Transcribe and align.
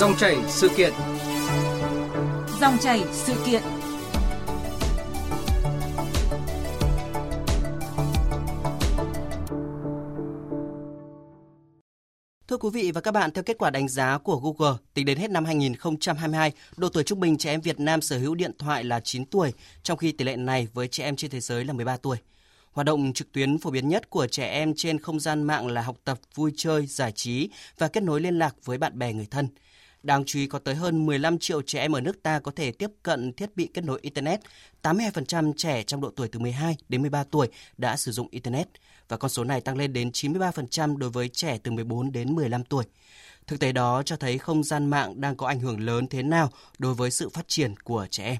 Dòng 0.00 0.16
chảy 0.16 0.36
sự 0.48 0.68
kiện. 0.76 0.92
Dòng 2.60 2.78
chảy 2.80 3.04
sự 3.12 3.34
kiện. 3.46 3.62
Thưa 12.48 12.56
quý 12.56 12.70
vị 12.72 12.90
và 12.90 13.00
các 13.00 13.10
bạn, 13.10 13.30
theo 13.30 13.44
kết 13.44 13.58
quả 13.58 13.70
đánh 13.70 13.88
giá 13.88 14.18
của 14.18 14.36
Google, 14.36 14.76
tính 14.94 15.06
đến 15.06 15.18
hết 15.18 15.30
năm 15.30 15.44
2022, 15.44 16.52
độ 16.76 16.88
tuổi 16.88 17.02
trung 17.04 17.20
bình 17.20 17.38
trẻ 17.38 17.50
em 17.50 17.60
Việt 17.60 17.80
Nam 17.80 18.00
sở 18.00 18.18
hữu 18.18 18.34
điện 18.34 18.52
thoại 18.58 18.84
là 18.84 19.00
9 19.00 19.24
tuổi, 19.24 19.52
trong 19.82 19.98
khi 19.98 20.12
tỷ 20.12 20.24
lệ 20.24 20.36
này 20.36 20.68
với 20.72 20.88
trẻ 20.88 21.04
em 21.04 21.16
trên 21.16 21.30
thế 21.30 21.40
giới 21.40 21.64
là 21.64 21.72
13 21.72 21.96
tuổi. 21.96 22.16
Hoạt 22.72 22.86
động 22.86 23.12
trực 23.12 23.32
tuyến 23.32 23.58
phổ 23.58 23.70
biến 23.70 23.88
nhất 23.88 24.10
của 24.10 24.26
trẻ 24.26 24.46
em 24.46 24.72
trên 24.76 24.98
không 24.98 25.20
gian 25.20 25.42
mạng 25.42 25.66
là 25.66 25.82
học 25.82 25.96
tập, 26.04 26.18
vui 26.34 26.52
chơi, 26.56 26.86
giải 26.86 27.12
trí 27.12 27.50
và 27.78 27.88
kết 27.88 28.02
nối 28.02 28.20
liên 28.20 28.38
lạc 28.38 28.54
với 28.64 28.78
bạn 28.78 28.98
bè 28.98 29.12
người 29.12 29.26
thân. 29.30 29.48
Đáng 30.02 30.24
chú 30.26 30.38
ý 30.38 30.46
có 30.46 30.58
tới 30.58 30.74
hơn 30.74 31.06
15 31.06 31.38
triệu 31.38 31.62
trẻ 31.62 31.80
em 31.80 31.92
ở 31.92 32.00
nước 32.00 32.22
ta 32.22 32.40
có 32.40 32.52
thể 32.56 32.72
tiếp 32.72 32.90
cận 33.02 33.32
thiết 33.32 33.56
bị 33.56 33.68
kết 33.74 33.84
nối 33.84 33.98
Internet. 34.02 34.40
82% 34.82 35.52
trẻ 35.56 35.82
trong 35.82 36.00
độ 36.00 36.10
tuổi 36.16 36.28
từ 36.28 36.38
12 36.38 36.76
đến 36.88 37.00
13 37.02 37.24
tuổi 37.24 37.48
đã 37.78 37.96
sử 37.96 38.12
dụng 38.12 38.28
Internet 38.30 38.68
và 39.08 39.16
con 39.16 39.30
số 39.30 39.44
này 39.44 39.60
tăng 39.60 39.76
lên 39.76 39.92
đến 39.92 40.10
93% 40.10 40.96
đối 40.96 41.10
với 41.10 41.28
trẻ 41.28 41.58
từ 41.62 41.70
14 41.70 42.12
đến 42.12 42.34
15 42.34 42.64
tuổi. 42.64 42.84
Thực 43.46 43.60
tế 43.60 43.72
đó 43.72 44.02
cho 44.02 44.16
thấy 44.16 44.38
không 44.38 44.64
gian 44.64 44.90
mạng 44.90 45.20
đang 45.20 45.36
có 45.36 45.46
ảnh 45.46 45.60
hưởng 45.60 45.80
lớn 45.80 46.06
thế 46.06 46.22
nào 46.22 46.50
đối 46.78 46.94
với 46.94 47.10
sự 47.10 47.28
phát 47.28 47.48
triển 47.48 47.76
của 47.76 48.06
trẻ 48.10 48.24
em. 48.24 48.36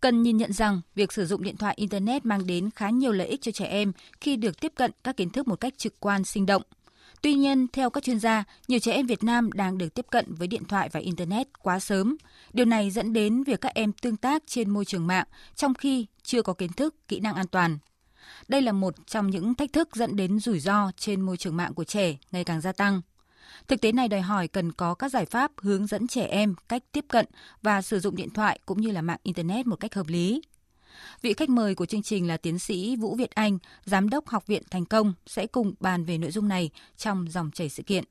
Cần 0.00 0.22
nhìn 0.22 0.36
nhận 0.36 0.52
rằng 0.52 0.80
việc 0.94 1.12
sử 1.12 1.26
dụng 1.26 1.42
điện 1.42 1.56
thoại, 1.56 1.74
Internet 1.78 2.24
mang 2.24 2.46
đến 2.46 2.70
khá 2.70 2.90
nhiều 2.90 3.12
lợi 3.12 3.26
ích 3.26 3.42
cho 3.42 3.52
trẻ 3.52 3.64
em 3.64 3.92
khi 4.20 4.36
được 4.36 4.60
tiếp 4.60 4.72
cận 4.74 4.90
các 5.04 5.16
kiến 5.16 5.30
thức 5.30 5.48
một 5.48 5.56
cách 5.56 5.78
trực 5.78 6.00
quan, 6.00 6.24
sinh 6.24 6.46
động. 6.46 6.62
Tuy 7.24 7.34
nhiên, 7.34 7.66
theo 7.72 7.90
các 7.90 8.04
chuyên 8.04 8.18
gia, 8.18 8.44
nhiều 8.68 8.78
trẻ 8.78 8.92
em 8.92 9.06
Việt 9.06 9.24
Nam 9.24 9.52
đang 9.52 9.78
được 9.78 9.94
tiếp 9.94 10.06
cận 10.10 10.34
với 10.34 10.48
điện 10.48 10.64
thoại 10.64 10.88
và 10.92 11.00
Internet 11.00 11.48
quá 11.62 11.80
sớm. 11.80 12.16
Điều 12.52 12.66
này 12.66 12.90
dẫn 12.90 13.12
đến 13.12 13.42
việc 13.42 13.60
các 13.60 13.74
em 13.74 13.92
tương 13.92 14.16
tác 14.16 14.42
trên 14.46 14.70
môi 14.70 14.84
trường 14.84 15.06
mạng 15.06 15.26
trong 15.54 15.74
khi 15.74 16.06
chưa 16.22 16.42
có 16.42 16.52
kiến 16.52 16.72
thức, 16.72 16.94
kỹ 17.08 17.20
năng 17.20 17.34
an 17.34 17.46
toàn. 17.46 17.78
Đây 18.48 18.62
là 18.62 18.72
một 18.72 18.94
trong 19.06 19.30
những 19.30 19.54
thách 19.54 19.72
thức 19.72 19.96
dẫn 19.96 20.16
đến 20.16 20.38
rủi 20.38 20.60
ro 20.60 20.90
trên 20.96 21.20
môi 21.20 21.36
trường 21.36 21.56
mạng 21.56 21.74
của 21.74 21.84
trẻ 21.84 22.16
ngày 22.32 22.44
càng 22.44 22.60
gia 22.60 22.72
tăng. 22.72 23.00
Thực 23.68 23.80
tế 23.80 23.92
này 23.92 24.08
đòi 24.08 24.20
hỏi 24.20 24.48
cần 24.48 24.72
có 24.72 24.94
các 24.94 25.08
giải 25.08 25.26
pháp 25.26 25.52
hướng 25.56 25.86
dẫn 25.86 26.06
trẻ 26.06 26.26
em 26.26 26.54
cách 26.68 26.82
tiếp 26.92 27.04
cận 27.08 27.26
và 27.62 27.82
sử 27.82 28.00
dụng 28.00 28.16
điện 28.16 28.30
thoại 28.30 28.58
cũng 28.66 28.80
như 28.80 28.90
là 28.90 29.02
mạng 29.02 29.20
Internet 29.22 29.66
một 29.66 29.76
cách 29.76 29.94
hợp 29.94 30.06
lý. 30.08 30.42
Vị 31.22 31.34
khách 31.34 31.48
mời 31.48 31.74
của 31.74 31.86
chương 31.86 32.02
trình 32.02 32.28
là 32.28 32.36
tiến 32.36 32.58
sĩ 32.58 32.96
Vũ 32.96 33.14
Việt 33.14 33.30
Anh, 33.34 33.58
Giám 33.84 34.08
đốc 34.08 34.28
Học 34.28 34.46
viện 34.46 34.62
Thành 34.70 34.84
Công 34.84 35.12
sẽ 35.26 35.46
cùng 35.46 35.74
bàn 35.80 36.04
về 36.04 36.18
nội 36.18 36.30
dung 36.30 36.48
này 36.48 36.70
trong 36.96 37.26
dòng 37.30 37.50
chảy 37.50 37.68
sự 37.68 37.82
kiện. 37.82 38.04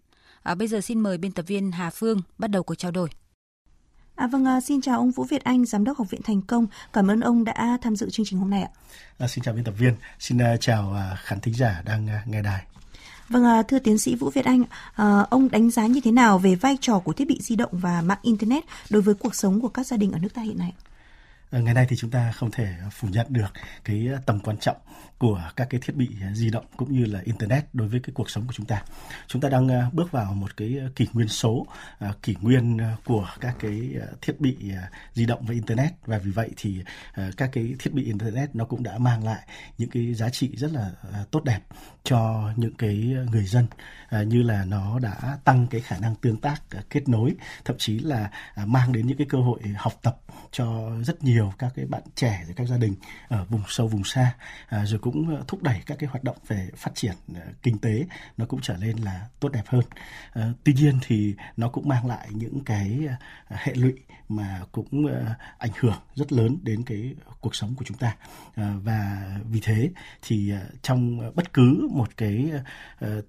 À, 0.44 0.56
bây 0.56 0.68
giờ 0.68 0.82
xin 0.82 1.00
mời 1.00 1.18
biên 1.18 1.32
tập 1.32 1.46
viên 1.48 1.72
Hà 1.72 1.90
Phương 1.90 2.22
bắt 2.38 2.48
đầu 2.48 2.64
cuộc 2.64 2.76
trao 2.76 2.92
đổi. 2.92 3.10
À, 4.16 4.28
vâng, 4.28 4.46
à, 4.46 4.62
xin 4.62 4.82
chào 4.82 5.00
ông 5.00 5.12
Vũ 5.12 5.24
Việt 5.24 5.44
Anh, 5.44 5.66
Giám 5.66 5.84
đốc 5.84 5.98
Học 5.98 6.10
viện 6.10 6.22
Thành 6.24 6.42
Công. 6.42 6.68
Cảm 6.94 7.08
ơn 7.08 7.20
ông 7.20 7.44
đã 7.44 7.78
tham 7.82 7.96
dự 7.96 8.10
chương 8.10 8.26
trình 8.26 8.40
hôm 8.40 8.50
nay 8.50 8.62
ạ. 8.62 8.70
À, 9.18 9.28
xin 9.28 9.44
chào 9.44 9.54
biên 9.54 9.64
tập 9.64 9.74
viên, 9.78 9.96
xin 10.20 10.38
uh, 10.38 10.62
chào 10.62 10.90
uh, 10.92 11.20
khán 11.20 11.40
thính 11.40 11.54
giả 11.54 11.82
đang 11.86 12.06
uh, 12.06 12.28
nghe 12.28 12.42
đài. 12.42 12.66
Vâng, 13.30 13.46
à, 13.46 13.64
thưa 13.64 13.80
tiến 13.80 13.98
sĩ 13.98 14.16
Vũ 14.16 14.30
Việt 14.30 14.46
Anh, 14.46 14.64
à, 14.96 15.26
ông 15.30 15.52
đánh 15.52 15.70
giá 15.70 15.88
như 15.88 16.02
thế 16.04 16.12
nào 16.12 16.40
về 16.40 16.56
vai 16.56 16.78
trò 16.82 17.00
của 17.00 17.14
thiết 17.14 17.28
bị 17.28 17.40
di 17.42 17.56
động 17.56 17.72
và 17.72 18.02
mạng 18.02 18.18
Internet 18.22 18.64
đối 18.90 19.02
với 19.02 19.16
cuộc 19.16 19.36
sống 19.36 19.62
của 19.62 19.70
các 19.70 19.88
gia 19.88 19.98
đình 19.98 20.12
ở 20.12 20.20
nước 20.20 20.34
ta 20.34 20.42
hiện 20.42 20.58
nay? 20.58 20.74
Ờ, 21.54 21.60
ngày 21.60 21.74
nay 21.74 21.86
thì 21.90 21.96
chúng 21.96 22.12
ta 22.12 22.32
không 22.32 22.52
thể 22.52 22.68
phủ 22.92 23.08
nhận 23.12 23.28
được 23.30 23.54
cái 23.84 24.10
tầm 24.26 24.40
quan 24.40 24.58
trọng 24.58 24.78
của 25.24 25.42
các 25.56 25.68
cái 25.70 25.82
thiết 25.84 25.96
bị 25.96 26.10
à, 26.22 26.34
di 26.34 26.50
động 26.50 26.66
cũng 26.78 26.94
như 26.94 27.06
là 27.06 27.20
internet 27.24 27.66
đối 27.74 27.88
với 27.88 28.00
cái 28.00 28.12
cuộc 28.14 28.30
sống 28.30 28.48
của 28.48 28.54
chúng 28.54 28.66
ta. 28.66 28.84
Chúng 29.28 29.42
ta 29.42 29.50
đang 29.50 29.68
à, 29.68 29.90
bước 29.94 30.12
vào 30.12 30.34
một 30.34 30.58
cái 30.58 30.80
à, 30.80 30.88
kỷ 30.96 31.08
nguyên 31.14 31.28
số, 31.28 31.68
kỷ 32.22 32.36
nguyên 32.42 32.80
của 33.06 33.30
các 33.40 33.56
cái 33.60 33.82
thiết 34.22 34.40
bị 34.40 34.58
di 35.14 35.26
động 35.26 35.46
và 35.46 35.54
internet 35.54 35.92
và 36.06 36.18
vì 36.18 36.32
vậy 36.32 36.50
thì 36.58 36.84
các 37.38 37.50
cái 37.54 37.76
thiết 37.80 37.94
bị 37.94 38.04
internet 38.04 38.56
nó 38.56 38.66
cũng 38.66 38.84
đã 38.84 38.98
mang 38.98 39.26
lại 39.26 39.48
những 39.78 39.90
cái 39.90 40.14
giá 40.14 40.30
trị 40.30 40.56
rất 40.56 40.72
là 40.72 40.92
tốt 41.32 41.44
đẹp 41.44 41.60
cho 42.04 42.52
những 42.56 42.74
cái 42.74 43.16
người 43.32 43.46
dân 43.46 43.68
như 44.26 44.44
là 44.44 44.66
nó 44.66 45.00
đã 45.00 45.38
tăng 45.44 45.68
cái 45.68 45.82
khả 45.82 45.98
năng 45.98 46.16
tương 46.16 46.38
tác 46.38 46.62
kết 46.90 47.10
nối 47.10 47.36
thậm 47.66 47.76
chí 47.80 48.00
là 48.00 48.32
mang 48.66 48.94
đến 48.94 49.08
những 49.08 49.18
cái 49.18 49.28
cơ 49.30 49.38
hội 49.38 49.60
học 49.78 49.94
tập 50.02 50.18
cho 50.52 50.92
rất 51.04 51.24
nhiều 51.24 51.54
các 51.60 51.72
cái 51.76 51.86
bạn 51.86 52.02
trẻ 52.16 52.44
rồi 52.46 52.54
các 52.56 52.68
gia 52.68 52.78
đình 52.78 52.96
ở 53.28 53.46
vùng 53.46 53.64
sâu 53.68 53.88
vùng 53.88 54.04
xa 54.04 54.34
rồi 54.84 55.00
cũng 55.00 55.13
cũng 55.14 55.36
ờ, 55.36 55.44
thúc 55.48 55.64
đẩy 55.64 55.82
các 55.86 55.98
cái 56.00 56.10
hoạt 56.10 56.24
động 56.24 56.38
về 56.48 56.70
phát 56.76 56.92
triển 56.96 57.14
ờ, 57.36 57.42
kinh 57.64 57.78
tế 57.80 58.06
nó 58.38 58.46
cũng 58.46 58.62
trở 58.62 58.78
nên 58.78 58.98
là 58.98 59.28
tốt 59.40 59.50
đẹp 59.50 59.64
hơn. 59.66 59.84
Ờ, 60.32 60.54
tuy 60.64 60.74
nhiên 60.74 61.00
thì 61.08 61.36
nó 61.58 61.70
cũng 61.70 61.88
mang 61.88 62.06
lại 62.06 62.28
những 62.32 62.64
cái 62.64 63.08
hệ 63.50 63.74
lụy 63.74 63.94
mà 64.30 64.62
cũng 64.72 65.06
ảnh 65.58 65.72
hưởng 65.80 66.00
rất 66.16 66.32
lớn 66.32 66.58
đến 66.64 66.84
cái 66.84 67.16
cuộc 67.42 67.56
sống 67.56 67.76
của 67.76 67.86
chúng 67.86 67.98
ta. 67.98 68.16
Và 68.56 69.32
vì 69.50 69.60
thế 69.64 69.90
thì 70.22 70.54
trong 70.82 71.32
bất 71.36 71.54
cứ 71.54 71.88
một 71.92 72.18
cái 72.18 72.52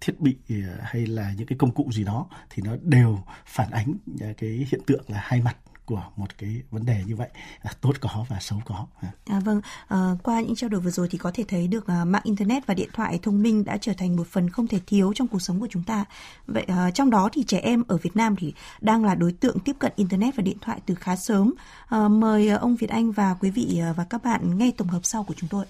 thiết 0.00 0.20
bị 0.20 0.36
hay 0.82 1.06
là 1.06 1.32
những 1.36 1.46
cái 1.46 1.58
công 1.58 1.74
cụ 1.74 1.90
gì 1.92 2.04
đó 2.04 2.26
thì 2.50 2.62
nó 2.66 2.76
đều 2.82 3.18
phản 3.46 3.70
ánh 3.70 3.94
cái 4.36 4.66
hiện 4.70 4.80
tượng 4.86 5.04
là 5.08 5.20
hai 5.22 5.40
mặt 5.40 5.56
của 5.86 6.02
một 6.16 6.38
cái 6.38 6.62
vấn 6.70 6.86
đề 6.86 7.02
như 7.06 7.16
vậy 7.16 7.28
là 7.62 7.70
tốt 7.80 7.92
có 8.00 8.24
và 8.28 8.40
xấu 8.40 8.60
có. 8.64 8.86
À, 9.26 9.40
vâng, 9.40 9.60
à, 9.88 10.10
qua 10.22 10.40
những 10.40 10.54
trao 10.54 10.70
đổi 10.70 10.80
vừa 10.80 10.90
rồi 10.90 11.08
thì 11.10 11.18
có 11.18 11.30
thể 11.34 11.44
thấy 11.48 11.68
được 11.68 11.86
à, 11.86 12.04
mạng 12.04 12.22
internet 12.24 12.66
và 12.66 12.74
điện 12.74 12.88
thoại 12.92 13.18
thông 13.22 13.42
minh 13.42 13.64
đã 13.64 13.76
trở 13.76 13.92
thành 13.98 14.16
một 14.16 14.26
phần 14.26 14.50
không 14.50 14.66
thể 14.66 14.80
thiếu 14.86 15.12
trong 15.14 15.28
cuộc 15.28 15.42
sống 15.42 15.60
của 15.60 15.68
chúng 15.70 15.82
ta. 15.82 16.04
Vậy 16.46 16.64
à, 16.66 16.90
trong 16.90 17.10
đó 17.10 17.28
thì 17.32 17.42
trẻ 17.42 17.58
em 17.58 17.82
ở 17.88 17.96
Việt 17.96 18.16
Nam 18.16 18.36
thì 18.36 18.54
đang 18.80 19.04
là 19.04 19.14
đối 19.14 19.32
tượng 19.32 19.58
tiếp 19.60 19.76
cận 19.78 19.92
internet 19.96 20.36
và 20.36 20.42
điện 20.42 20.58
thoại 20.60 20.80
từ 20.86 20.94
khá 20.94 21.16
sớm. 21.16 21.54
À, 21.88 22.08
mời 22.08 22.48
ông 22.48 22.76
Việt 22.76 22.90
Anh 22.90 23.12
và 23.12 23.34
quý 23.40 23.50
vị 23.50 23.80
và 23.96 24.04
các 24.04 24.24
bạn 24.24 24.58
nghe 24.58 24.70
tổng 24.76 24.88
hợp 24.88 25.00
sau 25.02 25.24
của 25.24 25.34
chúng 25.36 25.48
tôi. 25.48 25.64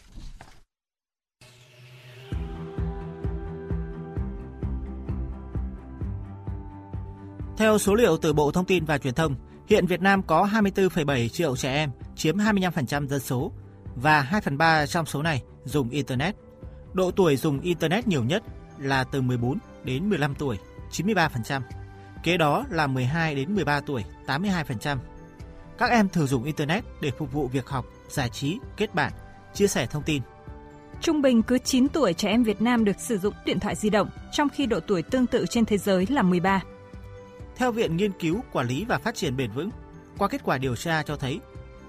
Theo 7.56 7.78
số 7.78 7.94
liệu 7.94 8.16
từ 8.16 8.32
Bộ 8.32 8.50
Thông 8.50 8.64
tin 8.64 8.84
và 8.84 8.98
Truyền 8.98 9.14
thông, 9.14 9.34
Hiện 9.66 9.86
Việt 9.86 10.00
Nam 10.00 10.22
có 10.22 10.48
24,7 10.52 11.28
triệu 11.28 11.56
trẻ 11.56 11.74
em, 11.74 11.90
chiếm 12.16 12.36
25% 12.36 13.08
dân 13.08 13.20
số, 13.20 13.52
và 13.96 14.20
2 14.20 14.40
phần 14.40 14.58
3 14.58 14.86
trong 14.86 15.06
số 15.06 15.22
này 15.22 15.42
dùng 15.64 15.90
Internet. 15.90 16.36
Độ 16.92 17.10
tuổi 17.10 17.36
dùng 17.36 17.60
Internet 17.60 18.08
nhiều 18.08 18.24
nhất 18.24 18.42
là 18.78 19.04
từ 19.04 19.20
14 19.20 19.58
đến 19.84 20.08
15 20.08 20.34
tuổi, 20.34 20.58
93%. 20.92 21.60
Kế 22.22 22.36
đó 22.36 22.64
là 22.70 22.86
12 22.86 23.34
đến 23.34 23.54
13 23.54 23.80
tuổi, 23.80 24.04
82%. 24.26 24.98
Các 25.78 25.90
em 25.90 26.08
thường 26.08 26.26
dùng 26.26 26.44
Internet 26.44 26.84
để 27.00 27.10
phục 27.18 27.32
vụ 27.32 27.48
việc 27.48 27.66
học, 27.66 27.84
giải 28.08 28.28
trí, 28.28 28.58
kết 28.76 28.94
bạn, 28.94 29.12
chia 29.54 29.66
sẻ 29.66 29.86
thông 29.86 30.02
tin. 30.02 30.22
Trung 31.00 31.22
bình 31.22 31.42
cứ 31.42 31.58
9 31.58 31.88
tuổi 31.88 32.12
trẻ 32.12 32.28
em 32.28 32.42
Việt 32.42 32.62
Nam 32.62 32.84
được 32.84 33.00
sử 33.00 33.18
dụng 33.18 33.34
điện 33.44 33.60
thoại 33.60 33.74
di 33.74 33.90
động, 33.90 34.08
trong 34.32 34.48
khi 34.48 34.66
độ 34.66 34.80
tuổi 34.80 35.02
tương 35.02 35.26
tự 35.26 35.46
trên 35.50 35.64
thế 35.64 35.78
giới 35.78 36.06
là 36.10 36.22
13. 36.22 36.62
Theo 37.56 37.72
Viện 37.72 37.96
Nghiên 37.96 38.12
cứu 38.12 38.40
Quản 38.52 38.66
lý 38.66 38.84
và 38.84 38.98
Phát 38.98 39.14
triển 39.14 39.36
Bền 39.36 39.50
vững, 39.50 39.70
qua 40.18 40.28
kết 40.28 40.40
quả 40.44 40.58
điều 40.58 40.76
tra 40.76 41.02
cho 41.02 41.16
thấy 41.16 41.40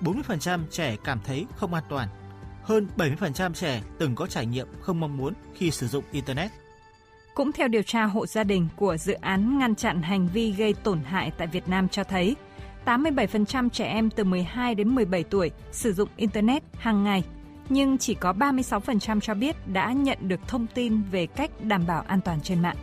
40% 0.02 0.60
trẻ 0.72 0.96
cảm 1.04 1.20
thấy 1.26 1.46
không 1.56 1.74
an 1.74 1.84
toàn, 1.90 2.08
hơn 2.64 2.88
70% 2.98 3.54
trẻ 3.54 3.82
từng 3.98 4.16
có 4.16 4.28
trải 4.28 4.46
nghiệm 4.46 4.68
không 4.82 5.00
mong 5.00 5.18
muốn 5.18 5.34
khi 5.56 5.72
sử 5.72 5.88
dụng 5.88 6.04
Internet. 6.12 6.52
Cũng 7.36 7.52
theo 7.52 7.68
điều 7.68 7.84
tra 7.84 8.04
hộ 8.04 8.26
gia 8.26 8.44
đình 8.44 8.68
của 8.76 8.98
dự 8.98 9.14
án 9.14 9.60
ngăn 9.60 9.76
chặn 9.76 10.02
hành 10.02 10.28
vi 10.34 10.52
gây 10.52 10.74
tổn 10.74 11.00
hại 11.04 11.32
tại 11.38 11.48
Việt 11.48 11.68
Nam 11.68 11.90
cho 11.90 12.04
thấy, 12.04 12.36
87% 12.86 13.70
trẻ 13.70 13.86
em 13.86 14.10
từ 14.10 14.24
12 14.24 14.76
đến 14.76 14.96
17 14.96 15.24
tuổi 15.24 15.52
sử 15.72 15.94
dụng 15.94 16.10
Internet 16.16 16.64
hàng 16.78 17.04
ngày, 17.04 17.24
nhưng 17.70 17.98
chỉ 17.98 18.14
có 18.14 18.34
36% 18.34 19.20
cho 19.20 19.34
biết 19.34 19.56
đã 19.68 19.92
nhận 19.92 20.18
được 20.22 20.40
thông 20.48 20.68
tin 20.68 21.02
về 21.12 21.26
cách 21.26 21.52
đảm 21.62 21.88
bảo 21.88 22.04
an 22.08 22.22
toàn 22.22 22.42
trên 22.42 22.62
mạng. 22.62 22.78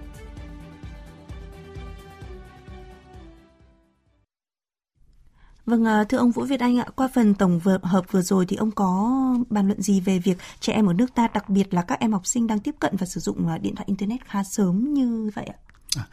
Vâng, 5.72 5.84
à, 5.84 6.04
thưa 6.04 6.18
ông 6.18 6.30
Vũ 6.30 6.44
Việt 6.44 6.60
Anh 6.60 6.78
ạ, 6.78 6.86
qua 6.96 7.08
phần 7.14 7.34
tổng 7.34 7.60
hợp 7.82 8.04
vừa 8.10 8.22
rồi 8.22 8.46
thì 8.46 8.56
ông 8.56 8.70
có 8.70 9.12
bàn 9.50 9.66
luận 9.66 9.82
gì 9.82 10.00
về 10.00 10.18
việc 10.18 10.38
trẻ 10.60 10.72
em 10.72 10.86
ở 10.86 10.92
nước 10.92 11.14
ta, 11.14 11.28
đặc 11.34 11.48
biệt 11.48 11.74
là 11.74 11.82
các 11.82 12.00
em 12.00 12.12
học 12.12 12.26
sinh 12.26 12.46
đang 12.46 12.60
tiếp 12.60 12.74
cận 12.78 12.96
và 12.96 13.06
sử 13.06 13.20
dụng 13.20 13.48
à, 13.48 13.58
điện 13.58 13.74
thoại 13.74 13.84
internet 13.86 14.24
khá 14.24 14.44
sớm 14.44 14.94
như 14.94 15.30
vậy 15.34 15.44
ạ? 15.44 15.58
À, 15.96 16.04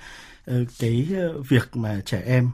cái 0.79 1.07
ờ, 1.15 1.41
việc 1.41 1.75
mà 1.75 2.01
trẻ 2.05 2.23
em 2.25 2.49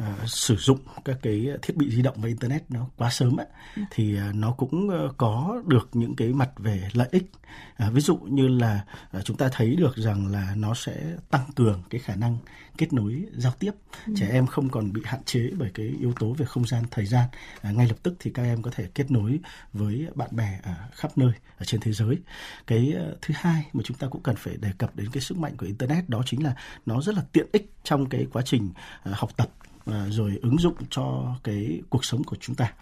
uh, 0.00 0.06
sử 0.26 0.56
dụng 0.56 0.78
các 1.04 1.16
cái 1.22 1.46
thiết 1.62 1.76
bị 1.76 1.90
di 1.90 2.02
động 2.02 2.16
và 2.16 2.28
internet 2.28 2.62
nó 2.68 2.86
quá 2.96 3.10
sớm 3.10 3.40
ấy, 3.40 3.46
ừ. 3.76 3.82
thì 3.90 4.18
uh, 4.28 4.34
nó 4.34 4.52
cũng 4.52 4.88
uh, 4.88 5.16
có 5.16 5.62
được 5.66 5.88
những 5.92 6.16
cái 6.16 6.28
mặt 6.28 6.50
về 6.56 6.88
lợi 6.92 7.08
ích 7.10 7.30
uh, 7.86 7.92
ví 7.92 8.00
dụ 8.00 8.16
như 8.16 8.48
là 8.48 8.84
chúng 9.24 9.36
ta 9.36 9.48
thấy 9.52 9.76
được 9.76 9.96
rằng 9.96 10.26
là 10.26 10.52
nó 10.56 10.74
sẽ 10.74 11.16
tăng 11.30 11.44
cường 11.56 11.82
cái 11.90 12.00
khả 12.00 12.14
năng 12.14 12.38
kết 12.78 12.92
nối 12.92 13.26
giao 13.32 13.52
tiếp. 13.58 13.70
Ừ. 14.06 14.12
trẻ 14.16 14.28
em 14.32 14.46
không 14.46 14.68
còn 14.68 14.92
bị 14.92 15.02
hạn 15.04 15.20
chế 15.24 15.50
bởi 15.58 15.70
cái 15.74 15.86
yếu 15.86 16.12
tố 16.20 16.32
về 16.32 16.46
không 16.46 16.66
gian 16.66 16.84
thời 16.90 17.06
gian. 17.06 17.28
Uh, 17.68 17.76
ngay 17.76 17.88
lập 17.88 17.96
tức 18.02 18.14
thì 18.20 18.30
các 18.30 18.42
em 18.42 18.62
có 18.62 18.70
thể 18.74 18.88
kết 18.94 19.10
nối 19.10 19.40
với 19.72 20.06
bạn 20.14 20.28
bè 20.32 20.60
ở 20.62 20.74
khắp 20.92 21.18
nơi 21.18 21.32
ở 21.58 21.64
trên 21.64 21.80
thế 21.80 21.92
giới. 21.92 22.18
Cái 22.66 22.94
uh, 22.96 23.18
thứ 23.22 23.34
hai 23.36 23.64
mà 23.72 23.82
chúng 23.84 23.96
ta 23.96 24.06
cũng 24.06 24.22
cần 24.22 24.36
phải 24.36 24.56
đề 24.56 24.70
cập 24.78 24.96
đến 24.96 25.08
cái 25.12 25.20
sức 25.20 25.38
mạnh 25.38 25.56
của 25.56 25.66
internet 25.66 26.08
đó 26.08 26.22
chính 26.26 26.44
là 26.44 26.54
nó 26.86 27.00
rất 27.00 27.14
là 27.14 27.22
tiện 27.32 27.46
ích 27.52 27.72
trong 27.82 28.08
cái 28.08 28.26
quá 28.32 28.42
trình 28.42 28.70
uh, 29.10 29.16
học 29.16 29.36
tập 29.36 29.48
À, 29.92 30.06
rồi 30.10 30.38
ứng 30.42 30.58
dụng 30.58 30.74
cho 30.90 31.36
cái 31.44 31.82
cuộc 31.90 32.04
sống 32.04 32.24
của 32.24 32.36
chúng 32.40 32.56
ta. 32.56 32.72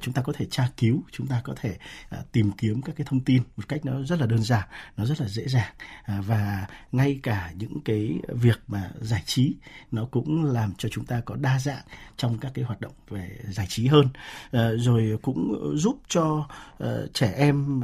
Chúng 0.00 0.14
ta 0.14 0.22
có 0.22 0.32
thể 0.32 0.46
tra 0.50 0.68
cứu, 0.76 1.02
chúng 1.12 1.26
ta 1.26 1.40
có 1.44 1.54
thể 1.60 1.76
à, 2.08 2.18
tìm 2.32 2.50
kiếm 2.52 2.82
các 2.82 2.96
cái 2.96 3.06
thông 3.10 3.20
tin 3.20 3.42
một 3.56 3.68
cách 3.68 3.84
nó 3.84 4.02
rất 4.02 4.20
là 4.20 4.26
đơn 4.26 4.42
giản, 4.42 4.68
nó 4.96 5.04
rất 5.04 5.20
là 5.20 5.28
dễ 5.28 5.48
dàng. 5.48 5.72
À, 6.04 6.20
và 6.20 6.66
ngay 6.92 7.20
cả 7.22 7.52
những 7.56 7.80
cái 7.84 8.18
việc 8.28 8.60
mà 8.66 8.90
giải 9.00 9.22
trí 9.26 9.54
nó 9.90 10.04
cũng 10.04 10.44
làm 10.44 10.72
cho 10.78 10.88
chúng 10.88 11.04
ta 11.04 11.20
có 11.20 11.36
đa 11.36 11.58
dạng 11.58 11.84
trong 12.16 12.38
các 12.38 12.52
cái 12.54 12.64
hoạt 12.64 12.80
động 12.80 12.92
về 13.08 13.38
giải 13.48 13.66
trí 13.68 13.86
hơn. 13.86 14.08
Rồi 14.76 15.18
cũng 15.22 15.72
giúp 15.76 16.00
cho 16.08 16.48
trẻ 17.14 17.32
em 17.36 17.82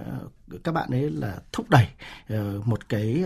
các 0.65 0.73
bạn 0.73 0.91
ấy 0.91 1.11
là 1.11 1.39
thúc 1.53 1.71
đẩy 1.71 1.87
ờ, 2.29 2.61
một 2.65 2.89
cái 2.89 3.25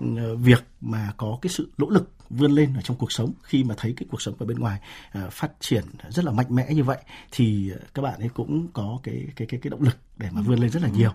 ờ, 0.00 0.36
việc 0.36 0.64
mà 0.80 1.12
có 1.16 1.38
cái 1.42 1.50
sự 1.52 1.70
nỗ 1.78 1.90
lực 1.90 2.10
vươn 2.30 2.52
lên 2.52 2.74
ở 2.74 2.80
trong 2.80 2.96
cuộc 2.96 3.12
sống 3.12 3.32
khi 3.42 3.64
mà 3.64 3.74
thấy 3.78 3.94
cái 3.96 4.06
cuộc 4.10 4.22
sống 4.22 4.34
ở 4.38 4.46
bên 4.46 4.58
ngoài 4.58 4.80
ờ, 5.12 5.30
phát 5.30 5.52
triển 5.60 5.84
rất 6.10 6.24
là 6.24 6.32
mạnh 6.32 6.46
mẽ 6.48 6.74
như 6.74 6.84
vậy 6.84 6.98
thì 7.30 7.72
các 7.94 8.02
bạn 8.02 8.20
ấy 8.20 8.28
cũng 8.28 8.68
có 8.72 8.98
cái 9.02 9.26
cái 9.36 9.46
cái 9.46 9.60
cái 9.62 9.70
động 9.70 9.82
lực 9.82 9.96
để 10.16 10.28
mà 10.32 10.40
vươn 10.40 10.58
lên 10.58 10.70
rất 10.70 10.82
là 10.82 10.88
nhiều. 10.88 11.10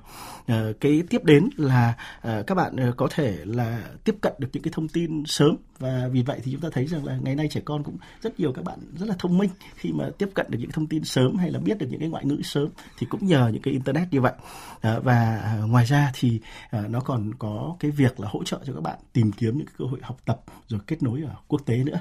Uh, 0.51 0.79
cái 0.79 1.03
tiếp 1.09 1.23
đến 1.23 1.49
là 1.57 1.93
uh, 2.17 2.47
các 2.47 2.55
bạn 2.55 2.89
uh, 2.89 2.97
có 2.97 3.07
thể 3.15 3.37
là 3.45 3.83
tiếp 4.03 4.15
cận 4.21 4.33
được 4.37 4.47
những 4.53 4.63
cái 4.63 4.71
thông 4.75 4.87
tin 4.87 5.23
sớm 5.25 5.55
và 5.79 6.07
vì 6.11 6.21
vậy 6.21 6.39
thì 6.43 6.51
chúng 6.51 6.61
ta 6.61 6.69
thấy 6.71 6.85
rằng 6.85 7.05
là 7.05 7.17
ngày 7.21 7.35
nay 7.35 7.47
trẻ 7.51 7.61
con 7.65 7.83
cũng 7.83 7.97
rất 8.21 8.39
nhiều 8.39 8.53
các 8.53 8.65
bạn 8.65 8.79
rất 8.95 9.09
là 9.09 9.15
thông 9.19 9.37
minh 9.37 9.49
khi 9.75 9.91
mà 9.91 10.09
tiếp 10.17 10.29
cận 10.33 10.45
được 10.49 10.57
những 10.61 10.71
thông 10.71 10.87
tin 10.87 11.03
sớm 11.03 11.37
hay 11.37 11.51
là 11.51 11.59
biết 11.59 11.77
được 11.77 11.87
những 11.89 11.99
cái 11.99 12.09
ngoại 12.09 12.25
ngữ 12.25 12.41
sớm 12.43 12.69
thì 12.97 13.07
cũng 13.09 13.25
nhờ 13.25 13.49
những 13.53 13.61
cái 13.61 13.71
internet 13.73 14.07
như 14.11 14.21
vậy. 14.21 14.33
Và 14.81 15.53
ngoài 15.67 15.85
ra 15.85 16.11
thì 16.13 16.39
nó 16.71 16.99
còn 16.99 17.33
có 17.39 17.75
cái 17.79 17.91
việc 17.91 18.19
là 18.19 18.27
hỗ 18.31 18.43
trợ 18.43 18.59
cho 18.65 18.73
các 18.73 18.81
bạn 18.81 18.99
tìm 19.13 19.31
kiếm 19.31 19.57
những 19.57 19.67
cơ 19.77 19.85
hội 19.85 19.99
học 20.03 20.17
tập 20.25 20.41
rồi 20.67 20.79
kết 20.87 21.03
nối 21.03 21.21
ở 21.21 21.35
quốc 21.47 21.61
tế 21.65 21.77
nữa. 21.77 21.99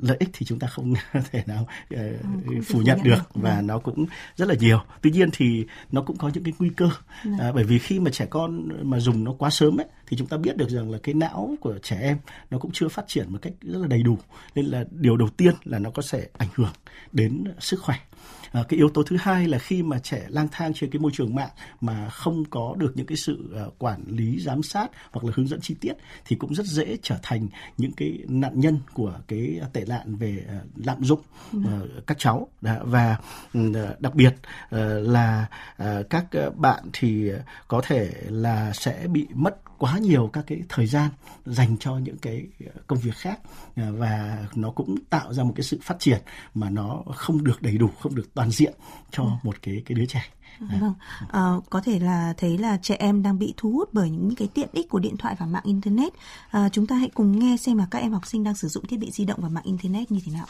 Lợi 0.00 0.16
ích 0.20 0.28
thì 0.32 0.46
chúng 0.46 0.58
ta 0.58 0.66
không 0.66 0.94
thể 1.32 1.42
nào 1.46 1.68
uh, 1.94 2.00
phủ 2.66 2.80
nhận 2.80 3.02
được 3.02 3.34
và 3.34 3.60
nó 3.60 3.78
cũng 3.78 4.06
rất 4.36 4.48
là 4.48 4.54
nhiều. 4.60 4.78
Tuy 5.02 5.10
nhiên 5.10 5.28
thì 5.32 5.66
nó 5.92 6.01
cũng 6.02 6.16
có 6.16 6.30
những 6.34 6.44
cái 6.44 6.52
nguy 6.58 6.70
cơ. 6.76 6.90
Dạ. 7.24 7.32
à, 7.40 7.52
bởi 7.52 7.64
vì 7.64 7.78
khi 7.78 8.00
mà 8.00 8.10
trẻ 8.10 8.26
con 8.30 8.68
mà 8.90 9.00
dùng 9.00 9.24
nó 9.24 9.32
quá 9.38 9.50
sớm 9.50 9.80
ấy 9.80 9.86
thì 10.06 10.16
chúng 10.16 10.26
ta 10.26 10.36
biết 10.36 10.56
được 10.56 10.70
rằng 10.70 10.90
là 10.90 10.98
cái 11.02 11.14
não 11.14 11.54
của 11.60 11.78
trẻ 11.82 11.98
em 12.00 12.16
nó 12.50 12.58
cũng 12.58 12.70
chưa 12.74 12.88
phát 12.88 13.04
triển 13.08 13.32
một 13.32 13.38
cách 13.42 13.52
rất 13.60 13.78
là 13.78 13.86
đầy 13.86 14.02
đủ. 14.02 14.18
Nên 14.54 14.66
là 14.66 14.84
điều 14.90 15.16
đầu 15.16 15.28
tiên 15.28 15.54
là 15.64 15.78
nó 15.78 15.90
có 15.90 16.02
thể 16.10 16.28
ảnh 16.38 16.48
hưởng 16.54 16.72
đến 17.12 17.44
sức 17.60 17.80
khỏe 17.82 17.96
à, 18.52 18.62
cái 18.68 18.76
yếu 18.76 18.88
tố 18.88 19.02
thứ 19.02 19.16
hai 19.20 19.48
là 19.48 19.58
khi 19.58 19.82
mà 19.82 19.98
trẻ 19.98 20.26
lang 20.28 20.48
thang 20.52 20.72
trên 20.74 20.90
cái 20.90 21.00
môi 21.00 21.10
trường 21.14 21.34
mạng 21.34 21.50
mà 21.80 22.08
không 22.08 22.44
có 22.44 22.74
được 22.78 22.92
những 22.96 23.06
cái 23.06 23.16
sự 23.16 23.54
uh, 23.66 23.78
quản 23.78 24.04
lý 24.06 24.40
giám 24.40 24.62
sát 24.62 24.90
hoặc 25.10 25.24
là 25.24 25.32
hướng 25.36 25.48
dẫn 25.48 25.60
chi 25.60 25.74
tiết 25.80 25.92
thì 26.26 26.36
cũng 26.36 26.54
rất 26.54 26.66
dễ 26.66 26.96
trở 27.02 27.18
thành 27.22 27.48
những 27.78 27.92
cái 27.92 28.18
nạn 28.28 28.60
nhân 28.60 28.78
của 28.92 29.14
cái 29.28 29.60
tệ 29.72 29.84
nạn 29.84 30.16
về 30.16 30.44
uh, 30.46 30.86
lạm 30.86 31.04
dụng 31.04 31.20
uh, 31.56 31.62
các 32.06 32.18
cháu. 32.18 32.48
Và 32.60 33.16
uh, 33.58 34.00
đặc 34.00 34.14
biệt 34.14 34.34
là 35.00 35.46
các 36.10 36.26
bạn 36.56 36.84
thì 36.92 37.30
có 37.68 37.82
thể 37.86 38.12
là 38.28 38.72
sẽ 38.72 39.06
bị 39.06 39.26
mất 39.34 39.56
quá 39.78 39.98
nhiều 39.98 40.30
các 40.32 40.44
cái 40.46 40.62
thời 40.68 40.86
gian 40.86 41.10
dành 41.46 41.76
cho 41.80 41.98
những 41.98 42.18
cái 42.18 42.46
công 42.86 42.98
việc 42.98 43.14
khác. 43.14 43.40
Và 43.76 44.46
nó 44.54 44.70
cũng 44.70 44.96
tạo 45.10 45.32
ra 45.32 45.42
một 45.42 45.52
cái 45.56 45.64
sự 45.64 45.78
phát 45.82 45.96
triển 45.98 46.20
mà 46.54 46.70
nó 46.70 47.02
không 47.14 47.44
được 47.44 47.62
đầy 47.62 47.78
đủ 47.78 47.88
không 48.00 48.14
được 48.14 48.34
toàn 48.34 48.41
diện 48.50 48.74
cho 49.10 49.22
ừ. 49.22 49.30
một 49.42 49.62
cái 49.62 49.82
cái 49.86 49.94
đứa 49.94 50.06
trẻ. 50.06 50.24
Vâng, 50.58 50.94
à, 51.28 51.40
có 51.70 51.80
thể 51.80 51.98
là 51.98 52.34
thấy 52.36 52.58
là 52.58 52.78
trẻ 52.82 52.96
em 52.98 53.22
đang 53.22 53.38
bị 53.38 53.54
thu 53.56 53.72
hút 53.72 53.88
bởi 53.92 54.10
những 54.10 54.34
cái 54.34 54.48
tiện 54.54 54.68
ích 54.72 54.88
của 54.88 54.98
điện 54.98 55.16
thoại 55.16 55.36
và 55.38 55.46
mạng 55.46 55.62
internet. 55.64 56.12
À, 56.50 56.68
chúng 56.68 56.86
ta 56.86 56.96
hãy 56.96 57.10
cùng 57.14 57.38
nghe 57.38 57.56
xem 57.56 57.76
mà 57.76 57.86
các 57.90 57.98
em 57.98 58.12
học 58.12 58.26
sinh 58.26 58.44
đang 58.44 58.54
sử 58.54 58.68
dụng 58.68 58.86
thiết 58.86 58.96
bị 58.96 59.10
di 59.10 59.24
động 59.24 59.40
và 59.42 59.48
mạng 59.48 59.64
internet 59.64 60.10
như 60.10 60.20
thế 60.24 60.32
nào. 60.32 60.46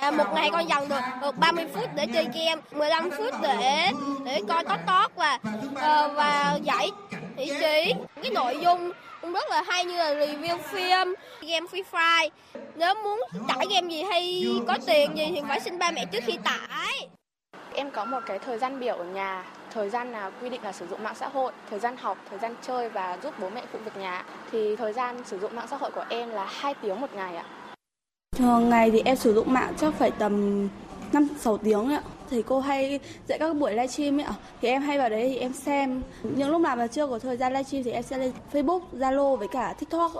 À, 0.00 0.10
một 0.10 0.24
ngày 0.34 0.50
con 0.52 0.68
dành 0.68 0.88
được, 0.88 1.00
được 1.22 1.38
30 1.38 1.66
phút 1.74 1.90
để 1.94 2.06
chơi 2.14 2.24
game, 2.34 2.62
15 2.72 3.10
phút 3.10 3.34
để 3.42 3.90
để 4.24 4.40
coi 4.48 4.64
có 4.64 4.76
tốt 4.86 5.12
và 5.16 5.38
ờ, 5.74 6.10
và 6.14 6.58
giải 6.62 6.90
thị 7.36 7.46
trí. 7.60 7.94
Cái 8.22 8.30
nội 8.30 8.58
dung 8.62 8.92
cũng 9.20 9.32
rất 9.32 9.50
là 9.50 9.62
hay 9.66 9.84
như 9.84 9.96
là 9.96 10.14
review 10.14 10.58
phim, 10.58 11.14
game 11.40 11.66
Free 11.66 11.82
Fire. 11.92 12.30
Nếu 12.74 12.94
muốn 12.94 13.20
tải 13.48 13.66
game 13.70 13.88
gì 13.88 14.02
hay 14.02 14.44
có 14.66 14.78
tiền 14.86 15.16
gì 15.16 15.26
thì 15.34 15.42
phải 15.48 15.60
xin 15.60 15.78
ba 15.78 15.90
mẹ 15.90 16.04
trước 16.04 16.24
khi 16.26 16.38
tải. 16.44 17.08
Em 17.74 17.90
có 17.90 18.04
một 18.04 18.20
cái 18.26 18.38
thời 18.38 18.58
gian 18.58 18.80
biểu 18.80 18.94
ở 18.94 19.04
nhà, 19.04 19.44
thời 19.70 19.90
gian 19.90 20.12
là 20.12 20.30
quy 20.40 20.48
định 20.48 20.62
là 20.62 20.72
sử 20.72 20.86
dụng 20.86 21.02
mạng 21.02 21.14
xã 21.16 21.28
hội, 21.28 21.52
thời 21.70 21.78
gian 21.78 21.96
học, 21.96 22.18
thời 22.30 22.38
gian 22.38 22.54
chơi 22.62 22.88
và 22.88 23.18
giúp 23.22 23.34
bố 23.38 23.50
mẹ 23.50 23.62
phụ 23.72 23.78
việc 23.84 23.96
nhà. 23.96 24.24
Thì 24.52 24.76
thời 24.76 24.92
gian 24.92 25.24
sử 25.24 25.38
dụng 25.38 25.56
mạng 25.56 25.66
xã 25.70 25.76
hội 25.76 25.90
của 25.90 26.04
em 26.08 26.30
là 26.30 26.44
2 26.44 26.74
tiếng 26.74 27.00
một 27.00 27.14
ngày 27.14 27.36
ạ. 27.36 27.44
Thường 28.38 28.68
ngày 28.68 28.90
thì 28.90 29.02
em 29.04 29.16
sử 29.16 29.34
dụng 29.34 29.52
mạng 29.52 29.74
chắc 29.76 29.94
phải 29.94 30.10
tầm 30.10 30.68
5-6 31.12 31.56
tiếng 31.56 31.88
ạ. 31.88 32.02
Thầy 32.30 32.42
cô 32.42 32.60
hay 32.60 33.00
dạy 33.28 33.38
các 33.38 33.56
buổi 33.56 33.70
livestream 33.70 34.20
ấy 34.20 34.24
ạ. 34.24 34.34
Thì 34.62 34.68
em 34.68 34.82
hay 34.82 34.98
vào 34.98 35.08
đấy 35.08 35.28
thì 35.28 35.36
em 35.38 35.52
xem. 35.52 36.02
Những 36.22 36.50
lúc 36.50 36.60
nào 36.60 36.76
mà 36.76 36.86
chưa 36.86 37.06
có 37.06 37.18
thời 37.18 37.36
gian 37.36 37.52
livestream 37.52 37.84
thì 37.84 37.90
em 37.90 38.02
sẽ 38.02 38.18
lên 38.18 38.32
Facebook, 38.52 38.80
Zalo 38.92 39.36
với 39.36 39.48
cả 39.48 39.74
TikTok. 39.78 40.12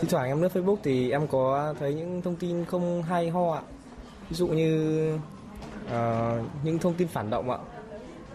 Thi 0.00 0.08
thoảng 0.10 0.28
em 0.28 0.42
lướt 0.42 0.52
Facebook 0.54 0.76
thì 0.82 1.10
em 1.10 1.26
có 1.26 1.74
thấy 1.80 1.94
những 1.94 2.22
thông 2.22 2.36
tin 2.36 2.64
không 2.64 3.02
hay 3.02 3.30
ho 3.30 3.52
ạ. 3.52 3.62
Ví 4.28 4.36
dụ 4.36 4.46
như 4.46 5.14
uh, 5.86 5.92
những 6.64 6.78
thông 6.78 6.94
tin 6.94 7.08
phản 7.08 7.30
động 7.30 7.50
ạ. 7.50 7.58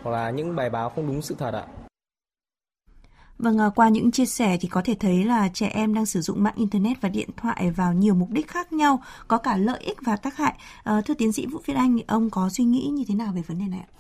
Hoặc 0.04 0.12
là 0.12 0.30
những 0.30 0.56
bài 0.56 0.70
báo 0.70 0.90
không 0.90 1.08
đúng 1.08 1.22
sự 1.22 1.36
thật 1.40 1.54
ạ. 1.54 1.66
Vâng, 3.40 3.58
à, 3.58 3.70
qua 3.76 3.90
những 3.90 4.12
chia 4.12 4.26
sẻ 4.26 4.58
thì 4.62 4.68
có 4.68 4.82
thể 4.86 4.96
thấy 5.00 5.24
là 5.24 5.50
trẻ 5.54 5.68
em 5.68 5.94
đang 5.94 6.06
sử 6.06 6.22
dụng 6.22 6.44
mạng 6.44 6.54
Internet 6.58 7.02
và 7.02 7.10
điện 7.10 7.30
thoại 7.38 7.72
vào 7.72 7.94
nhiều 7.94 8.16
mục 8.16 8.30
đích 8.32 8.48
khác 8.48 8.74
nhau, 8.74 9.04
có 9.28 9.38
cả 9.38 9.58
lợi 9.58 9.80
ích 9.80 9.98
và 10.02 10.16
tác 10.16 10.38
hại. 10.38 10.54
À, 10.84 11.02
thưa 11.06 11.14
tiến 11.14 11.32
sĩ 11.32 11.46
Vũ 11.46 11.60
Việt 11.66 11.74
Anh, 11.74 12.00
ông 12.08 12.30
có 12.30 12.50
suy 12.50 12.64
nghĩ 12.64 12.88
như 12.88 13.04
thế 13.08 13.16
nào 13.16 13.34
về 13.36 13.42
vấn 13.48 13.60
đề 13.60 13.66
này 13.68 13.80
ạ? 13.80 13.95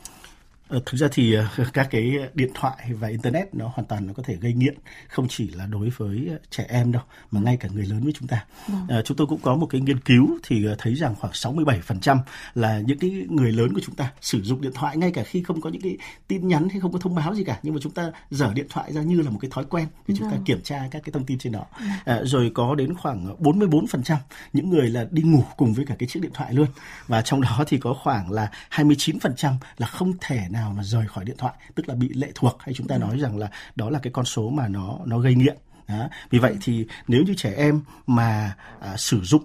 Ờ, 0.67 0.79
thực 0.85 0.97
ra 0.97 1.07
thì 1.11 1.33
ờ, 1.33 1.45
các 1.73 1.87
cái 1.91 2.13
điện 2.33 2.51
thoại 2.53 2.77
và 2.89 3.07
internet 3.07 3.55
nó 3.55 3.71
hoàn 3.73 3.85
toàn 3.85 4.07
nó 4.07 4.13
có 4.13 4.23
thể 4.23 4.35
gây 4.35 4.53
nghiện 4.53 4.75
không 5.07 5.27
chỉ 5.29 5.47
là 5.47 5.65
đối 5.65 5.89
với 5.89 6.29
trẻ 6.49 6.65
em 6.69 6.91
đâu 6.91 7.03
mà 7.31 7.41
ngay 7.41 7.57
cả 7.57 7.69
người 7.73 7.85
lớn 7.85 8.03
với 8.03 8.13
chúng 8.13 8.27
ta. 8.27 8.45
Vâng. 8.67 8.87
À, 8.89 9.01
chúng 9.05 9.17
tôi 9.17 9.27
cũng 9.27 9.39
có 9.41 9.55
một 9.55 9.67
cái 9.69 9.81
nghiên 9.81 9.99
cứu 9.99 10.39
thì 10.43 10.65
thấy 10.77 10.95
rằng 10.95 11.15
khoảng 11.15 11.33
67% 11.33 12.17
là 12.55 12.79
những 12.79 12.99
cái 12.99 13.25
người 13.29 13.51
lớn 13.51 13.73
của 13.73 13.81
chúng 13.85 13.95
ta 13.95 14.11
sử 14.21 14.41
dụng 14.41 14.61
điện 14.61 14.71
thoại 14.75 14.97
ngay 14.97 15.11
cả 15.11 15.23
khi 15.23 15.43
không 15.43 15.61
có 15.61 15.69
những 15.69 15.81
cái 15.81 15.97
tin 16.27 16.47
nhắn 16.47 16.69
hay 16.69 16.79
không 16.79 16.91
có 16.91 16.99
thông 16.99 17.15
báo 17.15 17.35
gì 17.35 17.43
cả 17.43 17.59
nhưng 17.63 17.73
mà 17.73 17.79
chúng 17.83 17.93
ta 17.93 18.11
dở 18.29 18.51
điện 18.53 18.67
thoại 18.69 18.93
ra 18.93 19.01
như 19.01 19.21
là 19.21 19.29
một 19.29 19.39
cái 19.41 19.51
thói 19.53 19.65
quen 19.65 19.87
để 20.07 20.15
chúng 20.17 20.29
vâng. 20.29 20.37
ta 20.37 20.43
kiểm 20.45 20.61
tra 20.61 20.87
các 20.91 21.01
cái 21.03 21.11
thông 21.13 21.25
tin 21.25 21.37
trên 21.37 21.53
đó. 21.53 21.65
Vâng. 21.79 21.89
À, 22.05 22.19
rồi 22.23 22.51
có 22.53 22.75
đến 22.75 22.93
khoảng 22.93 23.35
44% 23.39 24.15
những 24.53 24.69
người 24.69 24.89
là 24.89 25.07
đi 25.11 25.21
ngủ 25.21 25.43
cùng 25.57 25.73
với 25.73 25.85
cả 25.85 25.95
cái 25.99 26.09
chiếc 26.09 26.19
điện 26.19 26.31
thoại 26.33 26.53
luôn 26.53 26.67
và 27.07 27.21
trong 27.21 27.41
đó 27.41 27.63
thì 27.67 27.77
có 27.77 27.93
khoảng 28.03 28.31
là 28.31 28.51
29% 28.71 29.53
là 29.77 29.87
không 29.87 30.13
thể 30.21 30.47
nào 30.55 30.73
mà 30.77 30.83
rời 30.83 31.07
khỏi 31.07 31.25
điện 31.25 31.35
thoại 31.37 31.53
tức 31.75 31.89
là 31.89 31.95
bị 31.95 32.09
lệ 32.13 32.31
thuộc 32.35 32.57
hay 32.59 32.73
chúng 32.73 32.87
ta 32.87 32.97
nói 32.97 33.19
rằng 33.19 33.37
là 33.37 33.49
đó 33.75 33.89
là 33.89 33.99
cái 33.99 34.13
con 34.13 34.25
số 34.25 34.49
mà 34.49 34.67
nó 34.67 34.99
nó 35.05 35.19
gây 35.19 35.35
nghiện. 35.35 35.57
Đó. 35.87 36.09
vì 36.29 36.39
vậy 36.39 36.57
thì 36.61 36.85
nếu 37.07 37.23
như 37.23 37.33
trẻ 37.37 37.53
em 37.57 37.81
mà 38.07 38.55
à, 38.79 38.97
sử 38.97 39.21
dụng 39.21 39.43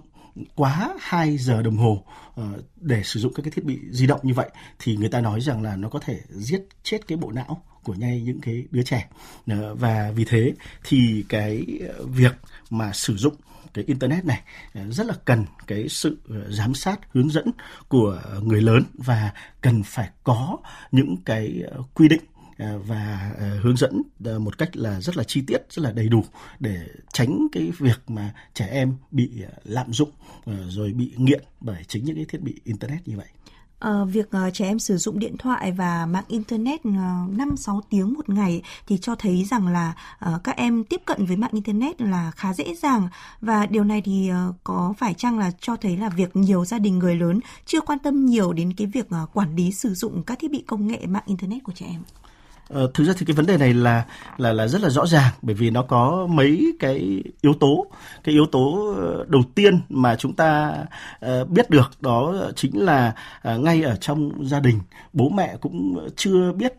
quá 0.55 0.93
2 0.99 1.37
giờ 1.37 1.61
đồng 1.61 1.77
hồ 1.77 2.03
ờ, 2.35 2.43
để 2.75 3.03
sử 3.03 3.19
dụng 3.19 3.33
các 3.33 3.43
cái 3.43 3.51
thiết 3.51 3.65
bị 3.65 3.79
di 3.91 4.07
động 4.07 4.19
như 4.23 4.33
vậy 4.33 4.49
thì 4.79 4.97
người 4.97 5.09
ta 5.09 5.21
nói 5.21 5.41
rằng 5.41 5.63
là 5.63 5.75
nó 5.75 5.89
có 5.89 5.99
thể 5.99 6.19
giết 6.29 6.61
chết 6.83 7.07
cái 7.07 7.17
bộ 7.17 7.31
não 7.31 7.63
của 7.83 7.93
ngay 7.93 8.21
những 8.21 8.41
cái 8.41 8.63
đứa 8.71 8.83
trẻ. 8.83 9.09
Và 9.73 10.11
vì 10.15 10.25
thế 10.25 10.53
thì 10.83 11.25
cái 11.29 11.65
việc 12.05 12.33
mà 12.69 12.93
sử 12.93 13.17
dụng 13.17 13.35
cái 13.73 13.83
internet 13.87 14.25
này 14.25 14.41
ờ, 14.73 14.91
rất 14.91 15.07
là 15.07 15.13
cần 15.25 15.45
cái 15.67 15.89
sự 15.89 16.17
ờ, 16.29 16.51
giám 16.51 16.73
sát, 16.73 16.99
hướng 17.11 17.29
dẫn 17.29 17.51
của 17.87 18.21
người 18.43 18.61
lớn 18.61 18.83
và 18.93 19.31
cần 19.61 19.83
phải 19.83 20.09
có 20.23 20.57
những 20.91 21.15
cái 21.25 21.63
ờ, 21.71 21.83
quy 21.93 22.07
định 22.07 22.21
và 22.85 23.31
hướng 23.61 23.77
dẫn 23.77 24.01
một 24.39 24.57
cách 24.57 24.69
là 24.73 25.01
rất 25.01 25.17
là 25.17 25.23
chi 25.23 25.43
tiết, 25.47 25.57
rất 25.69 25.83
là 25.83 25.91
đầy 25.91 26.09
đủ 26.09 26.25
để 26.59 26.87
tránh 27.13 27.47
cái 27.51 27.71
việc 27.79 27.99
mà 28.07 28.33
trẻ 28.53 28.67
em 28.67 28.93
bị 29.11 29.31
lạm 29.63 29.93
dụng 29.93 30.09
rồi 30.67 30.93
bị 30.93 31.13
nghiện 31.17 31.43
bởi 31.59 31.83
chính 31.87 32.05
những 32.05 32.15
cái 32.15 32.25
thiết 32.25 32.41
bị 32.41 32.55
internet 32.63 33.07
như 33.07 33.17
vậy 33.17 33.27
uh, 33.87 34.09
việc 34.09 34.29
uh, 34.47 34.53
trẻ 34.53 34.65
em 34.65 34.79
sử 34.79 34.97
dụng 34.97 35.19
điện 35.19 35.37
thoại 35.37 35.71
và 35.71 36.05
mạng 36.05 36.23
internet 36.27 36.83
ờ, 36.83 36.89
uh, 36.89 37.37
5-6 37.37 37.81
tiếng 37.89 38.13
một 38.13 38.29
ngày 38.29 38.61
thì 38.87 38.97
cho 38.97 39.15
thấy 39.15 39.43
rằng 39.43 39.67
là 39.67 39.93
uh, 40.25 40.43
các 40.43 40.55
em 40.55 40.83
tiếp 40.83 41.01
cận 41.05 41.25
với 41.25 41.37
mạng 41.37 41.51
internet 41.53 42.01
là 42.01 42.31
khá 42.35 42.53
dễ 42.53 42.75
dàng 42.75 43.07
và 43.41 43.65
điều 43.65 43.83
này 43.83 44.01
thì 44.05 44.31
uh, 44.49 44.55
có 44.63 44.93
phải 44.97 45.13
chăng 45.13 45.39
là 45.39 45.51
cho 45.61 45.75
thấy 45.75 45.97
là 45.97 46.09
việc 46.09 46.35
nhiều 46.35 46.65
gia 46.65 46.79
đình 46.79 46.99
người 46.99 47.15
lớn 47.15 47.39
chưa 47.65 47.81
quan 47.81 47.99
tâm 47.99 48.25
nhiều 48.25 48.53
đến 48.53 48.73
cái 48.73 48.87
việc 48.87 49.05
uh, 49.23 49.29
quản 49.33 49.55
lý 49.55 49.71
sử 49.71 49.93
dụng 49.93 50.23
các 50.23 50.39
thiết 50.39 50.51
bị 50.51 50.63
công 50.67 50.87
nghệ 50.87 51.05
mạng 51.05 51.23
internet 51.25 51.63
của 51.63 51.73
trẻ 51.75 51.85
em? 51.89 52.01
Ờ, 52.73 52.91
thực 52.93 53.03
ra 53.03 53.13
thì 53.17 53.25
cái 53.25 53.35
vấn 53.35 53.45
đề 53.45 53.57
này 53.57 53.73
là 53.73 54.05
là 54.37 54.53
là 54.53 54.67
rất 54.67 54.81
là 54.81 54.89
rõ 54.89 55.05
ràng 55.05 55.33
bởi 55.41 55.55
vì 55.55 55.69
nó 55.69 55.81
có 55.81 56.27
mấy 56.29 56.73
cái 56.79 57.23
yếu 57.41 57.53
tố. 57.53 57.87
Cái 58.23 58.33
yếu 58.33 58.45
tố 58.45 58.93
ờ, 58.97 59.25
đầu 59.27 59.41
tiên 59.55 59.79
mà 59.89 60.15
chúng 60.15 60.33
ta 60.33 60.75
uh, 61.25 61.49
biết 61.49 61.69
được 61.69 61.91
đó 62.01 62.35
chính 62.55 62.85
là 62.85 63.13
uh, 63.53 63.59
ngay 63.59 63.81
ở 63.83 63.95
trong 63.95 64.45
gia 64.45 64.59
đình 64.59 64.79
bố 65.13 65.29
mẹ 65.29 65.55
cũng 65.61 66.07
chưa 66.15 66.51
biết 66.51 66.73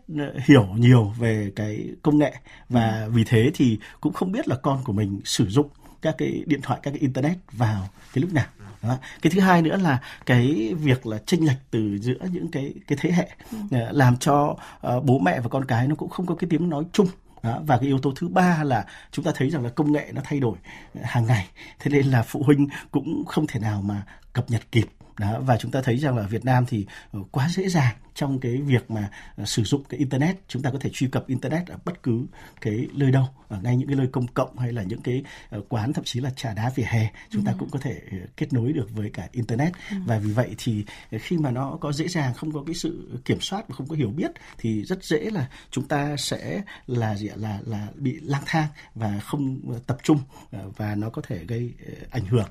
hiểu 0.47 0.67
nhiều 0.75 1.13
về 1.19 1.51
cái 1.55 1.89
công 2.01 2.17
nghệ 2.17 2.33
và 2.69 3.07
vì 3.09 3.23
thế 3.23 3.51
thì 3.53 3.77
cũng 4.01 4.13
không 4.13 4.31
biết 4.31 4.47
là 4.47 4.55
con 4.55 4.83
của 4.83 4.93
mình 4.93 5.21
sử 5.25 5.45
dụng 5.47 5.67
các 6.03 6.15
cái 6.17 6.43
điện 6.45 6.61
thoại 6.61 6.79
các 6.83 6.91
cái 6.91 6.99
internet 6.99 7.37
vào 7.51 7.89
cái 8.13 8.21
lúc 8.21 8.33
nào. 8.33 8.45
Đó. 8.81 8.97
cái 9.21 9.31
thứ 9.31 9.39
hai 9.39 9.61
nữa 9.61 9.77
là 9.77 9.99
cái 10.25 10.73
việc 10.79 11.07
là 11.07 11.17
chênh 11.25 11.45
lệch 11.45 11.57
từ 11.71 11.97
giữa 12.01 12.17
những 12.31 12.51
cái 12.51 12.73
cái 12.87 12.97
thế 13.01 13.11
hệ 13.11 13.29
ừ. 13.51 13.57
làm 13.91 14.17
cho 14.17 14.55
uh, 14.87 15.03
bố 15.03 15.19
mẹ 15.19 15.39
và 15.39 15.49
con 15.49 15.65
cái 15.65 15.87
nó 15.87 15.95
cũng 15.95 16.09
không 16.09 16.25
có 16.25 16.35
cái 16.35 16.47
tiếng 16.49 16.69
nói 16.69 16.83
chung. 16.93 17.07
Đó, 17.43 17.59
và 17.65 17.77
cái 17.77 17.87
yếu 17.87 17.99
tố 17.99 18.13
thứ 18.15 18.27
ba 18.27 18.63
là 18.63 18.85
chúng 19.11 19.25
ta 19.25 19.31
thấy 19.35 19.49
rằng 19.49 19.63
là 19.63 19.69
công 19.69 19.91
nghệ 19.91 20.11
nó 20.13 20.21
thay 20.23 20.39
đổi 20.39 20.57
hàng 21.03 21.25
ngày. 21.25 21.47
Thế 21.79 21.91
nên 21.91 22.05
là 22.05 22.21
phụ 22.21 22.43
huynh 22.43 22.67
cũng 22.91 23.25
không 23.25 23.47
thể 23.47 23.59
nào 23.59 23.81
mà 23.81 24.03
cập 24.33 24.51
nhật 24.51 24.61
kịp. 24.71 24.87
Đó. 25.19 25.39
Và 25.39 25.57
chúng 25.57 25.71
ta 25.71 25.81
thấy 25.81 25.97
rằng 25.97 26.17
là 26.17 26.23
Việt 26.23 26.45
Nam 26.45 26.65
thì 26.65 26.85
ờ, 27.11 27.19
quá 27.31 27.49
dễ 27.49 27.69
dàng 27.69 27.95
trong 28.15 28.39
cái 28.39 28.57
việc 28.57 28.91
mà 28.91 29.09
uh, 29.41 29.47
sử 29.47 29.63
dụng 29.63 29.83
cái 29.83 29.97
internet 29.97 30.35
chúng 30.47 30.61
ta 30.61 30.69
có 30.69 30.79
thể 30.79 30.89
truy 30.93 31.07
cập 31.07 31.27
internet 31.27 31.67
ở 31.67 31.77
bất 31.85 32.03
cứ 32.03 32.25
cái 32.61 32.87
nơi 32.93 33.11
đâu 33.11 33.25
ở 33.47 33.59
ngay 33.63 33.77
những 33.77 33.87
cái 33.87 33.95
nơi 33.95 34.07
công 34.11 34.27
cộng 34.27 34.57
hay 34.57 34.71
là 34.71 34.83
những 34.83 35.01
cái 35.01 35.23
uh, 35.57 35.65
quán 35.69 35.93
thậm 35.93 36.03
chí 36.03 36.19
là 36.19 36.29
trà 36.29 36.53
đá 36.53 36.71
vỉa 36.75 36.83
hè 36.83 37.11
chúng 37.29 37.45
ừ. 37.45 37.45
ta 37.45 37.55
cũng 37.59 37.69
có 37.69 37.79
thể 37.79 38.01
uh, 38.07 38.37
kết 38.37 38.53
nối 38.53 38.73
được 38.73 38.87
với 38.91 39.09
cả 39.09 39.27
internet 39.31 39.73
ừ. 39.89 39.97
và 40.05 40.19
vì 40.19 40.31
vậy 40.31 40.55
thì 40.57 40.85
khi 41.11 41.37
mà 41.37 41.51
nó 41.51 41.77
có 41.81 41.91
dễ 41.91 42.07
dàng 42.07 42.33
không 42.33 42.51
có 42.51 42.63
cái 42.65 42.75
sự 42.75 43.19
kiểm 43.25 43.41
soát 43.41 43.67
và 43.67 43.75
không 43.75 43.87
có 43.87 43.95
hiểu 43.95 44.09
biết 44.09 44.31
thì 44.57 44.83
rất 44.83 45.03
dễ 45.03 45.29
là 45.29 45.49
chúng 45.71 45.87
ta 45.87 46.17
sẽ 46.17 46.61
là 46.87 47.15
gì 47.15 47.29
là 47.35 47.59
là 47.65 47.87
bị 47.95 48.19
lang 48.21 48.43
thang 48.45 48.67
và 48.95 49.19
không 49.19 49.59
tập 49.87 49.97
trung 50.03 50.19
và 50.51 50.95
nó 50.95 51.09
có 51.09 51.21
thể 51.21 51.45
gây 51.45 51.73
ảnh 52.09 52.25
hưởng 52.25 52.47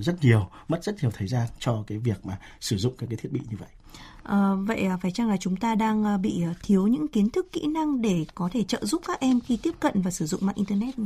rất 0.00 0.24
nhiều 0.24 0.50
mất 0.68 0.84
rất 0.84 0.94
nhiều 1.02 1.10
thời 1.14 1.28
gian 1.28 1.48
cho 1.58 1.84
cái 1.86 1.98
việc 1.98 2.26
mà 2.26 2.38
sử 2.60 2.76
dụng 2.76 2.94
các 2.98 3.06
cái 3.10 3.16
thiết 3.16 3.32
bị 3.32 3.40
như 3.50 3.56
vậy 3.56 3.68
Ờ, 4.22 4.52
à, 4.52 4.54
vậy 4.54 4.88
phải 5.02 5.10
chăng 5.10 5.28
là 5.28 5.36
chúng 5.36 5.56
ta 5.56 5.74
đang 5.74 6.04
à, 6.04 6.16
bị 6.16 6.42
à, 6.42 6.54
thiếu 6.62 6.86
những 6.86 7.08
kiến 7.08 7.30
thức 7.30 7.52
kỹ 7.52 7.66
năng 7.66 8.02
để 8.02 8.26
có 8.34 8.48
thể 8.52 8.62
trợ 8.64 8.84
giúp 8.84 9.02
các 9.06 9.20
em 9.20 9.40
khi 9.40 9.56
tiếp 9.56 9.74
cận 9.80 10.02
và 10.02 10.10
sử 10.10 10.26
dụng 10.26 10.46
mạng 10.46 10.56
internet 10.56 10.96
ừ, 10.96 11.02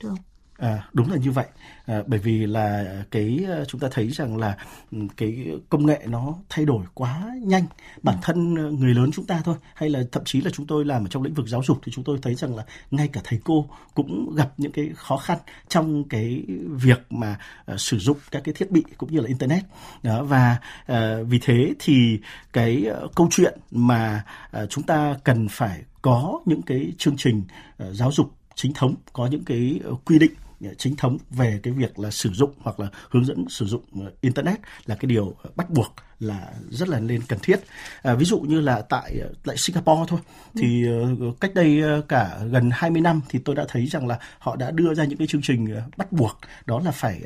thưa 0.00 0.08
ông? 0.08 0.18
À, 0.60 0.88
đúng 0.92 1.10
là 1.10 1.16
như 1.16 1.30
vậy. 1.30 1.46
À, 1.86 2.02
bởi 2.06 2.20
vì 2.20 2.46
là 2.46 2.84
cái 3.10 3.46
à, 3.48 3.64
chúng 3.68 3.80
ta 3.80 3.88
thấy 3.90 4.08
rằng 4.08 4.36
là 4.36 4.56
ừ, 4.92 4.98
cái 5.16 5.46
công 5.68 5.86
nghệ 5.86 6.00
nó 6.06 6.34
thay 6.48 6.64
đổi 6.64 6.84
quá 6.94 7.30
nhanh. 7.42 7.66
Bản 8.02 8.16
ừ. 8.16 8.20
thân 8.22 8.58
à, 8.58 8.62
người 8.78 8.94
lớn 8.94 9.10
chúng 9.12 9.26
ta 9.26 9.40
thôi 9.44 9.56
hay 9.74 9.90
là 9.90 10.00
thậm 10.12 10.24
chí 10.24 10.40
là 10.40 10.50
chúng 10.50 10.66
tôi 10.66 10.84
làm 10.84 11.04
ở 11.04 11.08
trong 11.08 11.22
lĩnh 11.22 11.34
vực 11.34 11.48
giáo 11.48 11.62
dục 11.62 11.78
thì 11.84 11.92
chúng 11.92 12.04
tôi 12.04 12.18
thấy 12.22 12.34
rằng 12.34 12.56
là 12.56 12.64
ngay 12.90 13.08
cả 13.08 13.20
thầy 13.24 13.40
cô 13.44 13.68
cũng 13.94 14.34
gặp 14.36 14.52
những 14.56 14.72
cái 14.72 14.90
khó 14.94 15.16
khăn 15.16 15.38
trong 15.68 16.08
cái 16.08 16.44
việc 16.70 17.00
mà 17.10 17.38
uh, 17.72 17.80
sử 17.80 17.98
dụng 17.98 18.16
các 18.30 18.42
cái 18.44 18.54
thiết 18.54 18.70
bị 18.70 18.84
cũng 18.98 19.12
như 19.12 19.20
là 19.20 19.28
internet. 19.28 19.62
Đó 20.02 20.22
và 20.22 20.56
uh, 20.92 20.96
vì 21.28 21.38
thế 21.42 21.74
thì 21.78 22.20
cái 22.52 22.86
uh, 23.04 23.14
câu 23.14 23.28
chuyện 23.30 23.58
mà 23.70 24.24
uh, 24.62 24.70
chúng 24.70 24.84
ta 24.84 25.14
cần 25.24 25.48
phải 25.50 25.82
có 26.02 26.40
những 26.46 26.62
cái 26.62 26.92
chương 26.98 27.16
trình 27.16 27.42
uh, 27.82 27.94
giáo 27.94 28.12
dục 28.12 28.34
chính 28.54 28.72
thống 28.72 28.94
có 29.12 29.26
những 29.26 29.44
cái 29.44 29.80
quy 30.04 30.18
định 30.18 30.32
chính 30.78 30.96
thống 30.96 31.18
về 31.30 31.60
cái 31.62 31.72
việc 31.72 31.98
là 31.98 32.10
sử 32.10 32.30
dụng 32.32 32.52
hoặc 32.58 32.80
là 32.80 32.88
hướng 33.10 33.24
dẫn 33.24 33.44
sử 33.48 33.66
dụng 33.66 33.82
ờ, 34.04 34.12
internet 34.20 34.58
là 34.86 34.94
cái 34.94 35.06
điều 35.06 35.34
bắt 35.56 35.70
buộc 35.70 35.94
là 36.18 36.52
rất 36.70 36.88
là 36.88 37.00
nên 37.00 37.22
cần 37.28 37.38
thiết. 37.42 37.60
À, 38.02 38.14
ví 38.14 38.24
dụ 38.24 38.40
như 38.40 38.60
là 38.60 38.82
tại 38.82 39.18
ờ, 39.22 39.32
tại 39.44 39.56
Singapore 39.56 40.02
thôi 40.08 40.20
thì 40.54 40.84
uh, 41.28 41.40
cách 41.40 41.54
đây 41.54 41.82
cả 42.08 42.38
gần 42.50 42.70
20 42.72 43.00
năm 43.00 43.20
thì 43.28 43.38
tôi 43.38 43.56
đã 43.56 43.64
thấy 43.68 43.86
rằng 43.86 44.06
là 44.06 44.18
họ 44.38 44.56
đã 44.56 44.70
đưa 44.70 44.94
ra 44.94 45.04
những 45.04 45.18
cái 45.18 45.26
chương 45.26 45.42
trình 45.42 45.68
bắt 45.96 46.12
buộc 46.12 46.38
đó 46.66 46.80
là 46.84 46.90
phải 46.90 47.22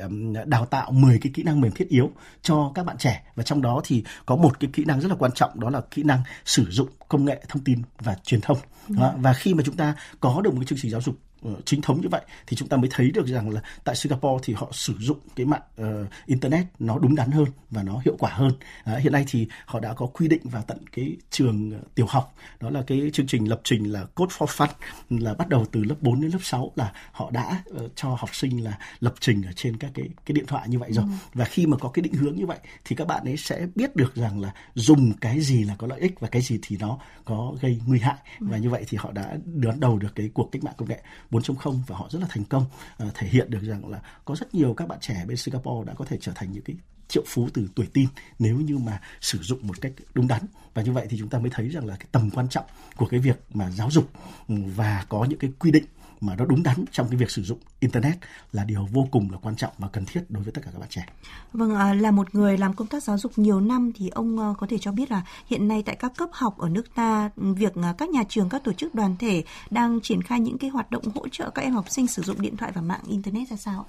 đào 0.47 0.67
tạo 0.67 0.91
10 0.91 1.19
cái 1.19 1.33
kỹ 1.35 1.43
năng 1.43 1.61
mềm 1.61 1.73
thiết 1.73 1.89
yếu 1.89 2.11
cho 2.43 2.73
các 2.75 2.87
bạn 2.87 2.99
trẻ 2.99 3.23
và 3.35 3.43
trong 3.43 3.63
đó 3.63 3.81
thì 3.85 4.05
có 4.27 4.37
một 4.37 4.61
cái 4.61 4.71
kỹ 4.73 4.85
năng 4.85 5.01
rất 5.01 5.09
là 5.09 5.17
quan 5.19 5.33
trọng 5.33 5.61
đó 5.61 5.71
là 5.71 5.81
kỹ 5.91 6.03
năng 6.03 6.23
sử 6.45 6.67
dụng 6.71 6.89
công 7.09 7.25
nghệ 7.25 7.43
thông 7.49 7.65
tin 7.65 7.83
và 7.99 8.17
truyền 8.25 8.41
thông. 8.41 8.59
Ừ. 8.89 8.95
Và 9.17 9.33
khi 9.33 9.55
mà 9.55 9.63
chúng 9.67 9.77
ta 9.77 9.95
có 10.21 10.41
được 10.45 10.55
một 10.55 10.61
cái 10.61 10.67
chương 10.67 10.79
trình 10.83 10.91
giáo 10.91 11.01
dục 11.01 11.15
Ờ, 11.45 11.51
chính 11.65 11.81
thống 11.81 12.01
như 12.01 12.09
vậy 12.09 12.21
thì 12.47 12.57
chúng 12.57 12.69
ta 12.69 12.77
mới 12.77 12.91
thấy 12.93 13.11
được 13.11 13.27
rằng 13.27 13.51
là 13.51 13.61
tại 13.85 13.97
Singapore 13.97 14.43
thì 14.43 14.55
họ 14.55 14.69
sử 14.73 14.95
dụng 14.99 15.19
cái 15.37 15.47
mạng 15.47 15.63
uh, 15.81 15.87
internet 16.27 16.67
nó 16.79 16.99
đúng 16.99 17.15
đắn 17.15 17.31
hơn 17.31 17.47
và 17.71 17.83
nó 17.83 18.01
hiệu 18.05 18.17
quả 18.19 18.31
hơn. 18.31 18.53
À, 18.85 18.97
hiện 18.97 19.13
nay 19.13 19.25
thì 19.29 19.49
họ 19.67 19.81
đã 19.81 19.93
có 19.93 20.07
quy 20.07 20.29
định 20.29 20.41
vào 20.45 20.63
tận 20.67 20.79
cái 20.93 21.17
trường 21.31 21.73
uh, 21.77 21.95
tiểu 21.95 22.07
học 22.09 22.35
đó 22.61 22.71
là 22.71 22.83
cái 22.87 23.11
chương 23.13 23.27
trình 23.27 23.49
lập 23.49 23.61
trình 23.65 23.93
là 23.93 24.05
Code 24.05 24.35
for 24.39 24.47
Fun 24.47 24.69
là 25.09 25.35
bắt 25.35 25.49
đầu 25.49 25.67
từ 25.73 25.85
lớp 25.85 25.95
4 26.01 26.21
đến 26.21 26.31
lớp 26.31 26.39
6 26.43 26.73
là 26.77 26.93
họ 27.13 27.31
đã 27.31 27.63
uh, 27.71 27.93
cho 27.97 28.09
học 28.09 28.35
sinh 28.35 28.65
là 28.65 28.79
lập 29.01 29.15
trình 29.21 29.43
ở 29.43 29.53
trên 29.57 29.77
các 29.77 29.91
cái 29.95 30.09
cái 30.27 30.33
điện 30.33 30.47
thoại 30.47 30.69
như 30.69 30.79
vậy 30.79 30.93
rồi. 30.93 31.05
Ừ. 31.05 31.11
Và 31.35 31.45
khi 31.45 31.67
mà 31.67 31.77
có 31.77 31.89
cái 31.89 32.03
định 32.03 32.15
hướng 32.15 32.37
như 32.37 32.47
vậy 32.47 32.59
thì 32.85 32.97
các 32.97 33.07
bạn 33.07 33.25
ấy 33.25 33.37
sẽ 33.37 33.67
biết 33.75 33.97
được 33.97 34.15
rằng 34.15 34.41
là 34.41 34.55
dùng 34.75 35.13
cái 35.21 35.41
gì 35.41 35.65
là 35.65 35.75
có 35.79 35.87
lợi 35.87 36.01
ích 36.01 36.21
và 36.21 36.29
cái 36.29 36.43
gì 36.43 36.59
thì 36.63 36.77
nó 36.81 36.99
có 37.25 37.55
gây 37.61 37.81
nguy 37.87 37.99
hại 37.99 38.17
ừ. 38.41 38.47
và 38.51 38.57
như 38.57 38.71
vậy 38.71 38.85
thì 38.89 38.99
họ 38.99 39.13
đã 39.13 39.37
đón 39.45 39.81
đầu 39.81 39.99
được 39.99 40.15
cái 40.15 40.31
cuộc 40.35 40.49
cách 40.53 40.65
mạng 40.65 40.75
công 40.77 40.89
nghệ 40.89 41.03
4.0 41.35 41.81
và 41.87 41.97
họ 41.97 42.09
rất 42.11 42.19
là 42.19 42.27
thành 42.31 42.45
công. 42.45 42.65
Uh, 43.03 43.15
thể 43.15 43.29
hiện 43.29 43.51
được 43.51 43.63
rằng 43.63 43.89
là 43.89 44.01
có 44.25 44.35
rất 44.37 44.55
nhiều 44.55 44.75
các 44.75 44.89
bạn 44.89 44.99
trẻ 45.01 45.25
bên 45.27 45.37
Singapore 45.37 45.87
đã 45.87 45.95
có 45.95 46.05
thể 46.05 46.19
trở 46.21 46.33
thành 46.35 46.53
những 46.53 46.65
cái 46.65 46.77
triệu 47.09 47.23
phú 47.27 47.49
từ 47.55 47.69
tuổi 47.75 47.87
tin 47.93 48.09
nếu 48.39 48.57
như 48.57 48.79
mà 48.79 49.01
sử 49.21 49.39
dụng 49.43 49.67
một 49.67 49.81
cách 49.81 49.93
đúng 50.15 50.29
đắn. 50.29 50.43
Và 50.75 50.83
như 50.83 50.93
vậy 50.93 51.07
thì 51.11 51.19
chúng 51.19 51.29
ta 51.29 51.39
mới 51.39 51.51
thấy 51.51 51.69
rằng 51.69 51.87
là 51.87 51.97
cái 51.97 52.07
tầm 52.13 52.31
quan 52.31 52.49
trọng 52.49 52.65
của 52.97 53.07
cái 53.07 53.21
việc 53.21 53.37
mà 53.55 53.71
giáo 53.71 53.91
dục 53.91 54.11
ừ, 54.49 54.55
và 54.77 55.07
có 55.09 55.25
những 55.25 55.39
cái 55.39 55.53
quy 55.59 55.71
định 55.71 55.85
mà 56.27 56.35
nó 56.37 56.45
đúng 56.45 56.63
đắn 56.63 56.85
trong 56.93 57.09
cái 57.09 57.17
việc 57.17 57.31
sử 57.31 57.43
dụng 57.43 57.59
internet 57.81 58.15
là 58.53 58.65
điều 58.65 58.89
vô 58.93 59.09
cùng 59.11 59.31
là 59.31 59.39
quan 59.43 59.57
trọng 59.57 59.73
và 59.79 59.89
cần 59.89 60.05
thiết 60.05 60.21
đối 60.29 60.43
với 60.43 60.53
tất 60.53 60.61
cả 60.65 60.71
các 60.73 60.79
bạn 60.79 60.89
trẻ. 60.89 61.07
Vâng, 61.53 61.75
à, 61.75 61.95
là 61.95 62.11
một 62.11 62.35
người 62.35 62.59
làm 62.59 62.75
công 62.75 62.89
tác 62.89 63.03
giáo 63.03 63.19
dục 63.19 63.33
nhiều 63.37 63.61
năm 63.61 63.93
thì 63.97 64.09
ông 64.09 64.39
ờ, 64.39 64.55
có 64.59 64.67
thể 64.71 64.79
cho 64.79 64.93
biết 64.93 65.11
là 65.11 65.23
hiện 65.47 65.69
nay 65.69 65.83
tại 65.87 65.97
các 65.97 66.13
cấp 66.17 66.29
học 66.33 66.59
ở 66.59 66.69
nước 66.69 66.95
ta, 66.95 67.31
việc 67.37 67.75
à, 67.83 67.95
các 67.99 68.11
nhà 68.11 68.25
trường, 68.29 68.49
các 68.49 68.65
tổ 68.65 68.73
chức 68.73 68.95
đoàn 68.95 69.17
thể 69.19 69.45
đang 69.71 70.01
triển 70.01 70.23
khai 70.23 70.41
những 70.41 70.59
cái 70.59 70.71
hoạt 70.71 70.91
động 70.91 71.05
hỗ 71.15 71.29
trợ 71.29 71.51
các 71.51 71.63
em 71.63 71.73
học 71.73 71.91
sinh 71.91 72.07
sử 72.07 72.23
dụng 72.23 72.43
điện 72.43 72.57
thoại 72.57 72.73
và 72.75 72.81
mạng 72.81 73.03
internet 73.09 73.49
ra 73.49 73.57
sao? 73.57 73.87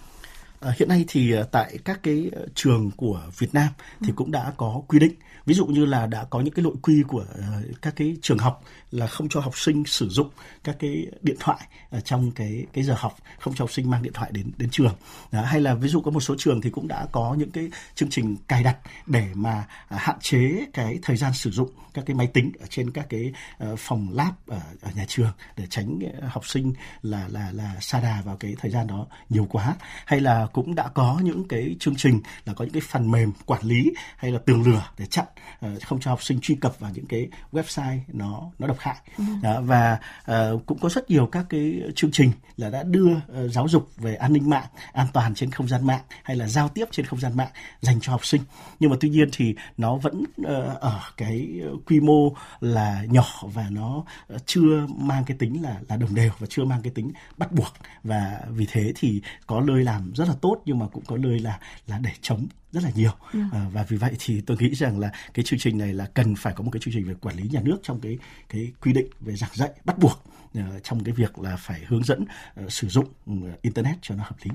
À, 0.59 0.73
hiện 0.77 0.89
nay 0.89 1.05
thì 1.07 1.33
à, 1.33 1.43
tại 1.51 1.77
các 1.85 1.99
cái 2.03 2.29
ờ, 2.35 2.45
trường 2.55 2.91
của 2.91 3.21
Việt 3.37 3.53
Nam 3.53 3.67
thì 3.99 4.07
ừ. 4.07 4.13
cũng 4.15 4.31
đã 4.31 4.53
có 4.57 4.81
quy 4.87 4.99
định. 4.99 5.13
Ví 5.45 5.53
dụ 5.53 5.65
như 5.65 5.85
là 5.85 6.05
đã 6.05 6.25
có 6.29 6.41
những 6.41 6.53
cái 6.53 6.63
nội 6.63 6.75
quy 6.81 7.03
của 7.07 7.25
ờ, 7.35 7.43
các 7.81 7.93
cái 7.95 8.17
trường 8.21 8.37
học 8.37 8.63
là 8.91 9.07
không 9.07 9.29
cho 9.29 9.39
học 9.39 9.57
sinh 9.57 9.83
sử 9.85 10.09
dụng 10.09 10.29
các 10.63 10.75
cái 10.79 11.05
điện 11.21 11.35
thoại 11.39 11.59
ở 11.89 11.99
trong 11.99 12.31
cái 12.31 12.65
cái 12.73 12.83
giờ 12.83 12.95
học 12.97 13.17
không 13.39 13.53
cho 13.55 13.63
học 13.63 13.71
sinh 13.71 13.89
mang 13.89 14.03
điện 14.03 14.13
thoại 14.13 14.31
đến 14.33 14.51
đến 14.57 14.69
trường. 14.69 14.95
Đó, 15.31 15.41
hay 15.41 15.61
là 15.61 15.73
ví 15.73 15.89
dụ 15.89 16.01
có 16.01 16.11
một 16.11 16.19
số 16.19 16.35
trường 16.37 16.61
thì 16.61 16.69
cũng 16.69 16.87
đã 16.87 17.07
có 17.11 17.35
những 17.37 17.51
cái 17.51 17.69
chương 17.95 18.09
trình 18.09 18.35
cài 18.47 18.63
đặt 18.63 18.77
để 19.05 19.27
mà 19.33 19.65
à, 19.87 19.97
hạn 19.97 20.17
chế 20.21 20.65
cái 20.73 20.99
thời 21.01 21.17
gian 21.17 21.33
sử 21.33 21.51
dụng 21.51 21.69
các 21.93 22.05
cái 22.05 22.15
máy 22.15 22.27
tính 22.27 22.51
ở 22.59 22.65
trên 22.69 22.91
các 22.91 23.05
cái 23.09 23.33
ờ, 23.57 23.75
phòng 23.75 24.09
lab 24.13 24.33
ở, 24.47 24.59
ở 24.81 24.91
nhà 24.95 25.05
trường 25.07 25.31
để 25.57 25.67
tránh 25.69 25.99
học 26.27 26.47
sinh 26.47 26.73
là 27.01 27.27
là 27.27 27.51
là 27.51 27.75
sa 27.81 27.99
đà 27.99 28.21
vào 28.25 28.37
cái 28.37 28.55
thời 28.59 28.71
gian 28.71 28.87
đó 28.87 29.07
nhiều 29.29 29.47
quá. 29.51 29.75
Hay 30.05 30.19
là 30.19 30.44
cũng 30.53 30.75
đã 30.75 30.87
có 30.87 31.19
những 31.23 31.47
cái 31.47 31.75
chương 31.79 31.95
trình 31.95 32.21
là 32.45 32.53
có 32.53 32.65
những 32.65 32.73
cái 32.73 32.81
phần 32.81 33.11
mềm 33.11 33.31
quản 33.45 33.63
lý 33.63 33.93
hay 34.17 34.31
là 34.31 34.39
tường 34.45 34.63
lửa 34.63 34.87
để 34.97 35.05
chặn 35.05 35.25
uh, 35.65 35.83
không 35.83 35.99
cho 35.99 36.11
học 36.11 36.23
sinh 36.23 36.39
truy 36.41 36.55
cập 36.55 36.79
vào 36.79 36.91
những 36.93 37.05
cái 37.05 37.27
website 37.51 37.99
nó 38.07 38.51
nó 38.59 38.67
độc 38.67 38.77
hại. 38.79 38.97
Ừ. 39.17 39.23
và 39.61 39.99
uh, 40.31 40.65
cũng 40.65 40.79
có 40.79 40.89
rất 40.89 41.09
nhiều 41.09 41.25
các 41.25 41.45
cái 41.49 41.81
chương 41.95 42.11
trình 42.11 42.31
là 42.57 42.69
đã 42.69 42.83
đưa 42.83 43.11
uh, 43.11 43.51
giáo 43.51 43.67
dục 43.67 43.89
về 43.97 44.15
an 44.15 44.33
ninh 44.33 44.49
mạng 44.49 44.67
an 44.93 45.07
toàn 45.13 45.35
trên 45.35 45.51
không 45.51 45.67
gian 45.67 45.87
mạng 45.87 46.01
hay 46.23 46.37
là 46.37 46.47
giao 46.47 46.69
tiếp 46.69 46.85
trên 46.91 47.05
không 47.05 47.19
gian 47.19 47.37
mạng 47.37 47.49
dành 47.81 47.99
cho 48.01 48.11
học 48.11 48.25
sinh. 48.25 48.41
Nhưng 48.79 48.89
mà 48.89 48.97
tuy 48.99 49.09
nhiên 49.09 49.29
thì 49.31 49.55
nó 49.77 49.95
vẫn 49.95 50.23
uh, 50.41 50.47
ở 50.79 51.01
cái 51.17 51.61
quy 51.85 51.99
mô 51.99 52.35
là 52.59 53.03
nhỏ 53.09 53.25
và 53.41 53.65
nó 53.69 54.03
chưa 54.45 54.87
mang 54.87 55.23
cái 55.25 55.37
tính 55.37 55.63
là 55.63 55.79
là 55.89 55.97
đồng 55.97 56.15
đều 56.15 56.31
và 56.39 56.47
chưa 56.49 56.63
mang 56.63 56.81
cái 56.81 56.91
tính 56.95 57.11
bắt 57.37 57.51
buộc. 57.51 57.73
Và 58.03 58.39
vì 58.49 58.67
thế 58.71 58.93
thì 58.95 59.21
có 59.47 59.61
nơi 59.61 59.83
làm 59.83 60.13
rất 60.15 60.27
là 60.27 60.34
tốt 60.41 60.61
nhưng 60.65 60.79
mà 60.79 60.87
cũng 60.87 61.03
có 61.05 61.17
nơi 61.17 61.39
là 61.39 61.59
là 61.87 61.99
để 61.99 62.11
chống 62.21 62.47
rất 62.71 62.83
là 62.83 62.91
nhiều 62.95 63.11
yeah. 63.33 63.53
À, 63.53 63.65
và 63.73 63.85
vì 63.89 63.97
vậy 63.97 64.15
thì 64.19 64.41
tôi 64.41 64.57
nghĩ 64.59 64.75
rằng 64.75 64.99
là 64.99 65.11
cái 65.33 65.45
chương 65.45 65.59
trình 65.59 65.77
này 65.77 65.93
là 65.93 66.05
cần 66.05 66.35
phải 66.35 66.53
có 66.53 66.63
một 66.63 66.71
cái 66.71 66.79
chương 66.79 66.93
trình 66.93 67.07
về 67.07 67.13
quản 67.21 67.35
lý 67.35 67.49
nhà 67.49 67.61
nước 67.63 67.77
trong 67.83 67.99
cái 67.99 68.17
cái 68.49 68.71
quy 68.81 68.93
định 68.93 69.07
về 69.19 69.35
giảng 69.35 69.51
dạy 69.53 69.69
bắt 69.85 69.97
buộc 69.99 70.23
uh, 70.59 70.83
trong 70.83 71.03
cái 71.03 71.13
việc 71.13 71.39
là 71.39 71.55
phải 71.55 71.81
hướng 71.87 72.03
dẫn 72.03 72.25
uh, 72.65 72.71
sử 72.71 72.87
dụng 72.87 73.07
uh, 73.31 73.61
internet 73.61 73.95
cho 74.01 74.15
nó 74.15 74.23
hợp 74.23 74.35
lý. 74.43 74.51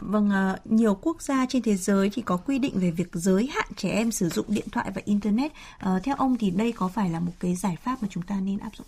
Vâng, 0.00 0.30
nhiều 0.64 0.98
quốc 1.02 1.22
gia 1.22 1.46
trên 1.46 1.62
thế 1.62 1.76
giới 1.76 2.10
thì 2.12 2.22
có 2.22 2.36
quy 2.36 2.58
định 2.58 2.72
về 2.74 2.90
việc 2.90 3.08
giới 3.12 3.48
hạn 3.54 3.66
trẻ 3.76 3.90
em 3.90 4.12
sử 4.12 4.28
dụng 4.28 4.46
điện 4.48 4.66
thoại 4.72 4.90
và 4.94 5.02
internet. 5.04 5.52
Theo 6.02 6.16
ông 6.16 6.36
thì 6.38 6.50
đây 6.50 6.72
có 6.72 6.88
phải 6.88 7.10
là 7.10 7.20
một 7.20 7.32
cái 7.40 7.54
giải 7.54 7.76
pháp 7.84 8.02
mà 8.02 8.08
chúng 8.10 8.22
ta 8.22 8.40
nên 8.40 8.58
áp 8.58 8.70
dụng? 8.76 8.86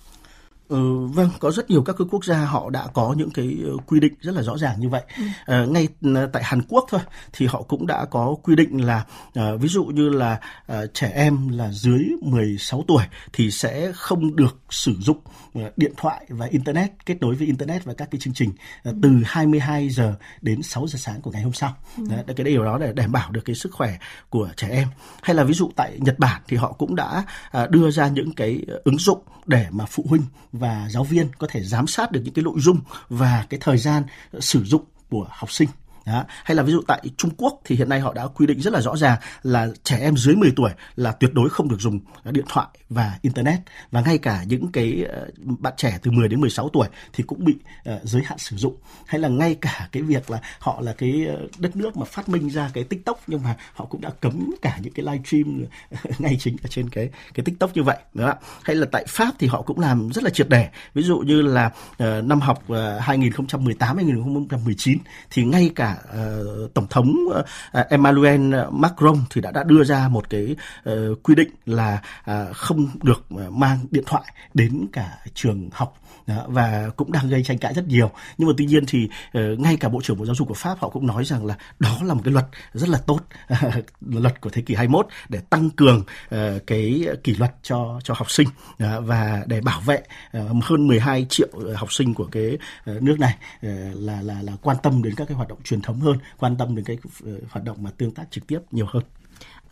Ừ, 0.69 1.07
vâng, 1.07 1.31
có 1.39 1.51
rất 1.51 1.71
nhiều 1.71 1.83
các 1.83 1.97
cái 1.99 2.07
quốc 2.11 2.25
gia 2.25 2.45
họ 2.45 2.71
đã 2.71 2.87
có 2.95 3.15
những 3.19 3.31
cái 3.31 3.57
ờ, 3.65 3.77
quy 3.87 4.01
định 4.01 4.15
rất 4.21 4.35
là 4.35 4.43
rõ 4.43 4.59
ràng 4.59 4.81
như 4.81 4.89
vậy. 4.89 5.03
Ừ. 5.19 5.25
À, 5.45 5.65
ngay 5.65 5.89
tại 6.33 6.43
Hàn 6.45 6.63
Quốc 6.69 6.87
thôi 6.89 7.01
thì 7.33 7.47
họ 7.47 7.63
cũng 7.63 7.87
đã 7.87 8.05
có 8.05 8.37
quy 8.43 8.57
định 8.57 8.87
là 8.87 9.05
à, 9.35 9.51
ví 9.61 9.69
dụ 9.69 9.85
như 9.85 10.09
là 10.09 10.41
à, 10.67 10.81
trẻ 10.95 11.13
em 11.15 11.49
là 11.49 11.71
dưới 11.73 12.05
16 12.23 12.85
tuổi 12.89 13.05
thì 13.33 13.51
sẽ 13.51 13.93
không 13.95 14.37
được 14.37 14.59
sử 14.71 14.95
dụng 15.01 15.19
à, 15.55 15.71
điện 15.77 15.93
thoại 15.97 16.27
và 16.29 16.47
internet 16.47 16.91
kết 17.07 17.17
nối 17.21 17.35
với 17.35 17.47
internet 17.47 17.85
và 17.85 17.95
các 17.95 18.09
cái 18.11 18.21
chương 18.21 18.35
trình 18.35 18.53
à, 18.83 18.93
từ 19.03 19.11
22 19.25 19.89
giờ 19.89 20.15
đến 20.43 20.63
6 20.63 20.87
giờ 20.87 20.99
sáng 20.99 21.21
của 21.21 21.31
ngày 21.31 21.43
hôm 21.43 21.53
sau. 21.53 21.77
Ừ. 21.97 22.05
Đấy, 22.09 22.35
cái 22.37 22.45
điều 22.45 22.65
đó 22.65 22.79
để 22.79 22.93
đảm 22.93 23.13
bảo 23.13 23.31
được 23.31 23.45
cái 23.45 23.57
sức 23.57 23.73
khỏe 23.73 23.99
của 24.31 24.49
trẻ 24.57 24.69
em. 24.69 24.89
Hay 25.23 25.37
là 25.37 25.45
ví 25.45 25.55
dụ 25.55 25.71
tại 25.77 25.99
Nhật 26.01 26.19
Bản 26.19 26.43
thì 26.49 26.57
họ 26.57 26.73
cũng 26.73 26.97
đã 26.97 27.25
à, 27.51 27.67
đưa 27.67 27.91
ra 27.91 28.09
những 28.09 28.33
cái 28.33 28.65
ứng 28.85 28.99
dụng 28.99 29.19
để 29.47 29.67
mà 29.71 29.85
phụ 29.89 30.05
huynh 30.09 30.23
và 30.59 30.89
giáo 30.91 31.05
viên 31.05 31.29
có 31.39 31.47
thể 31.51 31.63
giám 31.63 31.87
sát 31.87 32.13
được 32.13 32.21
những 32.25 32.35
cái 32.35 32.43
nội 32.43 32.61
dung 32.61 32.81
và 33.09 33.47
cái 33.51 33.61
thời 33.63 33.79
gian 33.79 34.03
sử 34.41 34.65
dụng 34.65 34.85
của 35.11 35.27
học 35.31 35.53
sinh. 35.53 35.69
Đó. 36.09 36.25
Hay 36.45 36.55
là 36.57 36.63
ví 36.63 36.73
dụ 36.73 36.83
tại 36.87 37.03
Trung 37.17 37.31
Quốc 37.37 37.61
thì 37.65 37.77
hiện 37.77 37.89
nay 37.89 38.01
họ 38.01 38.13
đã 38.13 38.27
quy 38.27 38.47
định 38.47 38.61
rất 38.61 38.73
là 38.73 38.81
rõ 38.81 38.97
ràng 38.97 39.19
là 39.43 39.69
trẻ 39.85 39.99
em 40.01 40.17
dưới 40.17 40.37
10 40.37 40.53
tuổi 40.57 40.71
là 40.97 41.13
tuyệt 41.13 41.35
đối 41.35 41.49
không 41.49 41.69
được 41.69 41.81
dùng 41.81 42.01
điện 42.25 42.45
thoại 42.49 42.67
và 42.89 43.19
internet. 43.23 43.61
Và 43.91 44.01
ngay 44.01 44.19
cả 44.19 44.45
những 44.47 44.73
cái 44.73 45.05
ờ, 45.09 45.29
bạn 45.59 45.73
trẻ 45.77 45.99
từ 46.03 46.11
10 46.11 46.29
đến 46.29 46.41
16 46.41 46.69
tuổi 46.69 46.89
thì 47.13 47.25
cũng 47.27 47.45
bị 47.45 47.55
uh, 47.91 48.01
giới 48.05 48.23
hạn 48.25 48.39
sử 48.39 48.57
dụng. 48.57 48.77
Hay 49.07 49.21
là 49.21 49.29
ngay 49.29 49.57
cả 49.61 49.89
cái 49.93 50.03
việc 50.03 50.31
là 50.31 50.39
họ 50.59 50.81
là 50.81 50.93
cái 50.93 51.27
ờ, 51.29 51.47
đất 51.59 51.77
nước 51.77 51.97
mà 51.97 52.05
phát 52.05 52.29
minh 52.29 52.51
ra 52.51 52.71
cái 52.75 52.85
TikTok 52.85 53.21
nhưng 53.27 53.43
mà 53.43 53.57
họ 53.75 53.85
cũng 53.85 54.01
đã 54.01 54.11
cấm 54.21 54.55
cả 54.63 54.79
những 54.83 54.93
cái 54.93 55.07
live 55.07 55.23
stream 55.25 55.65
ngay 56.19 56.37
chính 56.41 56.57
ở 56.63 56.69
trên 56.69 56.89
cái 56.89 57.11
cái 57.35 57.45
TikTok 57.45 57.77
như 57.77 57.83
vậy. 57.83 57.97
Đó. 58.15 58.35
Hay 58.63 58.77
là 58.77 58.87
tại 58.93 59.05
Pháp 59.09 59.35
thì 59.39 59.47
họ 59.47 59.63
cũng 59.63 59.81
làm 59.81 60.11
rất 60.13 60.25
là 60.25 60.31
triệt 60.31 60.49
để. 60.49 60.69
Ví 60.95 61.03
dụ 61.03 61.19
như 61.19 61.43
là 61.43 61.67
uh, 61.93 62.25
năm 62.25 62.41
học 62.41 62.65
uh, 62.73 62.79
2018 63.01 63.97
2019 63.97 64.99
thì 65.31 65.45
ngay 65.45 65.71
cả 65.75 65.98
uh, 66.05 66.75
tổng 66.75 66.87
thống 66.91 67.15
uh, 67.29 67.89
Emmanuel 67.89 68.55
Macron 68.71 69.17
thì 69.31 69.41
đã 69.41 69.51
đã 69.51 69.65
đưa 69.65 69.85
ra 69.85 70.09
một 70.09 70.31
cái 70.31 70.57
uh, 70.91 71.23
quy 71.23 71.35
định 71.35 71.51
là 71.67 72.03
uh, 72.31 72.57
không 72.57 72.89
được 73.03 73.33
mang 73.51 73.79
điện 73.91 74.05
thoại 74.07 74.25
đến 74.55 74.87
cả 74.93 75.19
trường 75.35 75.71
học. 75.73 75.95
Đó, 76.27 76.45
và 76.47 76.91
cũng 76.97 77.13
đang 77.13 77.29
gây 77.29 77.43
tranh 77.43 77.59
cãi 77.59 77.75
rất 77.75 77.89
nhiều. 77.89 78.11
Nhưng 78.39 78.49
mà 78.49 78.55
tuy 78.59 78.67
nhiên 78.67 78.85
thì 78.87 79.09
uh, 79.39 79.59
ngay 79.59 79.77
cả 79.77 79.89
bộ 79.89 80.01
trưởng 80.03 80.19
bộ 80.19 80.27
giáo 80.27 80.35
dục 80.35 80.49
của 80.49 80.55
pháp 80.55 80.79
họ 80.81 80.89
cũng 80.89 81.07
nói 81.07 81.25
rằng 81.25 81.47
là 81.47 81.57
đó 81.79 81.99
là 82.03 82.15
một 82.15 82.21
cái 82.25 82.33
luật 82.33 82.47
rất 82.73 82.89
là 82.89 82.99
tốt 82.99 83.21
luật 84.01 84.41
của 84.41 84.51
thế 84.51 84.63
kỷ 84.63 84.75
21 84.75 85.07
để 85.29 85.41
tăng 85.51 85.71
cường 85.71 85.99
uh, 86.35 86.39
cái 86.67 87.07
kỷ 87.25 87.35
luật 87.35 87.55
cho 87.63 88.01
cho 88.05 88.15
học 88.15 88.31
sinh 88.31 88.49
uh, 88.49 88.79
và 89.05 89.43
để 89.47 89.61
bảo 89.61 89.81
vệ 89.81 90.03
uh, 90.39 90.65
hơn 90.65 90.87
12 90.87 91.27
triệu 91.29 91.49
học 91.75 91.93
sinh 91.93 92.15
của 92.15 92.29
cái 92.33 92.59
uh, 92.91 93.03
nước 93.03 93.17
này 93.21 93.37
uh, 93.67 93.73
là 93.95 94.23
là 94.23 94.43
là 94.43 94.53
quan 94.63 94.77
tâm 94.83 95.03
đến 95.03 95.15
các 95.15 95.29
cái 95.29 95.37
hoạt 95.37 95.49
động 95.49 95.59
truyền 95.65 95.83
thống 95.89 96.01
hơn 96.01 96.17
quan 96.39 96.57
tâm 96.59 96.77
đến 96.77 96.85
cái 96.85 96.97
uh, 96.97 97.43
hoạt 97.51 97.65
động 97.65 97.77
mà 97.81 97.91
tương 97.99 98.11
tác 98.11 98.31
trực 98.31 98.47
tiếp 98.47 98.59
nhiều 98.71 98.87
hơn 98.89 99.03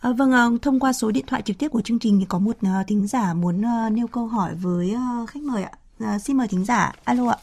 À, 0.01 0.09
vâng, 0.17 0.31
à, 0.31 0.45
thông 0.61 0.79
qua 0.79 0.93
số 0.93 1.11
điện 1.11 1.25
thoại 1.27 1.41
trực 1.41 1.57
tiếp 1.59 1.67
của 1.71 1.81
chương 1.81 1.99
trình 1.99 2.17
thì 2.19 2.25
có 2.29 2.39
một 2.39 2.57
uh, 2.57 2.87
thính 2.87 3.07
giả 3.07 3.33
muốn 3.33 3.61
uh, 3.61 3.91
nêu 3.91 4.07
câu 4.07 4.27
hỏi 4.27 4.51
với 4.61 4.93
uh, 4.95 5.29
khách 5.29 5.43
mời 5.43 5.63
ạ. 5.63 5.71
À, 5.99 6.19
xin 6.19 6.37
mời 6.37 6.47
thính 6.47 6.65
giả. 6.65 6.91
Alo 7.03 7.29
ạ. 7.29 7.37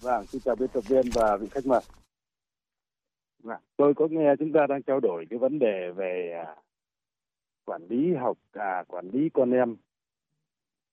Vâng, 0.00 0.26
xin 0.26 0.40
chào 0.44 0.54
biên 0.56 0.68
tập 0.68 0.84
viên 0.88 1.10
và 1.14 1.36
vị 1.36 1.46
khách 1.50 1.66
mời. 1.66 1.80
Vâng, 3.42 3.60
tôi 3.76 3.94
có 3.94 4.08
nghe 4.10 4.34
chúng 4.38 4.52
ta 4.52 4.66
đang 4.68 4.82
trao 4.82 5.00
đổi 5.00 5.26
cái 5.30 5.38
vấn 5.38 5.58
đề 5.58 5.90
về 5.96 6.42
à, 6.46 6.56
quản 7.64 7.86
lý 7.88 8.14
học, 8.20 8.38
à, 8.52 8.84
quản 8.88 9.10
lý 9.12 9.28
con 9.34 9.50
em 9.50 9.76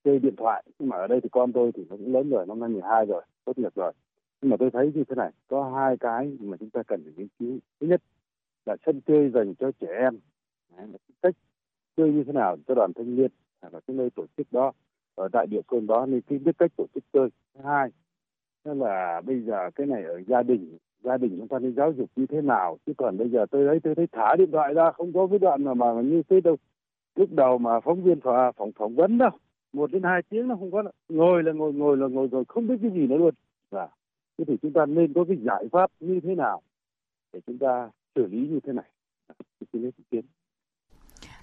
chơi 0.04 0.20
điện 0.20 0.36
thoại. 0.38 0.64
Nhưng 0.80 0.90
mà 0.90 0.98
ở 0.98 1.08
đây 1.08 1.20
thì 1.24 1.30
con 1.32 1.54
tôi 1.54 1.72
thì 1.76 1.84
cũng 1.90 2.14
lớn 2.14 2.30
rồi, 2.30 2.46
năm 2.46 2.60
nay 2.60 2.70
12 2.70 3.06
rồi, 3.06 3.24
tốt 3.46 3.58
nghiệp 3.58 3.76
rồi. 3.76 3.94
Nhưng 4.42 4.50
mà 4.50 4.58
tôi 4.58 4.72
thấy 4.72 4.92
như 4.96 5.04
thế 5.04 5.16
này, 5.16 5.32
có 5.48 5.72
hai 5.76 5.98
cái 5.98 6.38
mà 6.40 6.58
chúng 6.58 6.70
ta 6.70 6.84
cần 6.84 7.04
phải 7.04 7.14
nghiên 7.18 7.28
cứu. 7.40 7.60
Thứ 7.80 7.88
nhất 7.88 8.02
là 8.66 8.76
sân 8.86 9.02
chơi 9.02 9.30
dành 9.30 9.56
cho 9.56 9.72
trẻ 9.80 9.88
em. 10.00 10.20
Đấy, 10.78 10.88
cách 11.22 11.36
chơi 11.98 12.12
như 12.12 12.24
thế 12.24 12.34
nào 12.34 12.58
cho 12.68 12.76
đoàn 12.76 12.94
thanh 12.94 13.16
niên 13.16 13.32
là 13.62 13.80
cái 13.88 13.96
nơi 13.96 14.10
tổ 14.10 14.26
chức 14.38 14.48
đó 14.52 14.72
ở 15.16 15.30
tại 15.32 15.48
địa 15.48 15.62
phương 15.68 15.88
đó 15.88 16.06
nên 16.06 16.22
khi 16.28 16.38
biết 16.38 16.58
cách 16.58 16.72
tổ 16.78 16.86
chức 16.94 17.04
chơi. 17.14 17.30
Thứ 17.54 17.62
hai 17.64 17.90
tức 18.64 18.74
là 18.74 19.22
bây 19.26 19.42
giờ 19.42 19.70
cái 19.76 19.88
này 19.88 20.04
ở 20.04 20.22
gia 20.28 20.44
đình 20.44 20.78
gia 21.04 21.18
đình 21.18 21.36
chúng 21.38 21.48
ta 21.48 21.60
nên 21.60 21.76
giáo 21.76 21.92
dục 21.92 22.10
như 22.16 22.26
thế 22.26 22.42
nào. 22.42 22.78
Chứ 22.86 22.94
còn 22.98 23.18
bây 23.18 23.30
giờ 23.30 23.46
tôi 23.52 23.68
thấy 23.68 23.80
tôi 23.80 23.96
thấy 23.96 24.08
thả 24.12 24.36
điện 24.36 24.52
thoại 24.52 24.74
ra 24.74 24.92
không 24.92 25.14
có 25.14 25.28
cái 25.28 25.40
đoạn 25.40 25.64
nào 25.64 25.76
mà 25.76 26.02
như 26.02 26.24
thế 26.30 26.42
đâu. 26.42 26.56
Lúc 27.16 27.30
đầu 27.32 27.58
mà 27.58 27.80
phóng 27.80 28.04
viên 28.04 28.20
phỏng 28.20 28.54
phỏng 28.58 28.72
phỏng 28.72 28.96
vấn 28.96 29.18
đâu 29.18 29.32
một 29.74 29.92
đến 29.92 30.04
hai 30.04 30.22
tiếng 30.30 30.48
nó 30.48 30.56
không 30.56 30.72
có 30.72 30.84
ngồi 31.10 31.44
là 31.44 31.52
ngồi 31.52 31.74
ngồi 31.74 31.98
là 31.98 32.08
ngồi 32.08 32.28
rồi 32.28 32.44
không 32.48 32.68
biết 32.68 32.76
cái 32.82 32.92
gì 32.92 33.08
nữa 33.08 33.18
luôn. 33.18 33.34
Và 33.70 33.90
thế 34.40 34.46
thì 34.48 34.58
chúng 34.62 34.74
ta 34.74 34.86
nên 34.86 35.14
có 35.14 35.26
cái 35.28 35.38
giải 35.38 35.66
pháp 35.72 35.92
như 36.00 36.20
thế 36.24 36.36
nào 36.36 36.62
để 37.34 37.40
chúng 37.48 37.58
ta 37.58 37.90
xử 38.16 38.26
lý 38.26 38.48
như 38.48 38.60
thế 38.64 38.74
này 38.74 38.86
xin 39.74 39.84
ý 39.84 40.04
kiến 40.12 40.26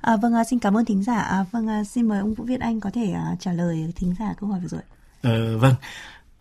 À, 0.00 0.16
vâng, 0.22 0.34
à, 0.34 0.44
xin 0.44 0.58
cảm 0.58 0.76
ơn 0.76 0.84
thính 0.84 1.02
giả. 1.02 1.18
À, 1.18 1.44
vâng, 1.52 1.68
à, 1.68 1.84
xin 1.84 2.08
mời 2.08 2.18
ông 2.20 2.34
Vũ 2.34 2.44
Việt 2.44 2.60
Anh 2.60 2.80
có 2.80 2.90
thể 2.90 3.12
à, 3.12 3.36
trả 3.40 3.52
lời 3.52 3.92
thính 3.96 4.14
giả 4.18 4.34
câu 4.40 4.50
hỏi 4.50 4.60
vừa 4.60 4.68
rồi. 4.68 4.80
Ờ, 5.22 5.58
vâng, 5.58 5.74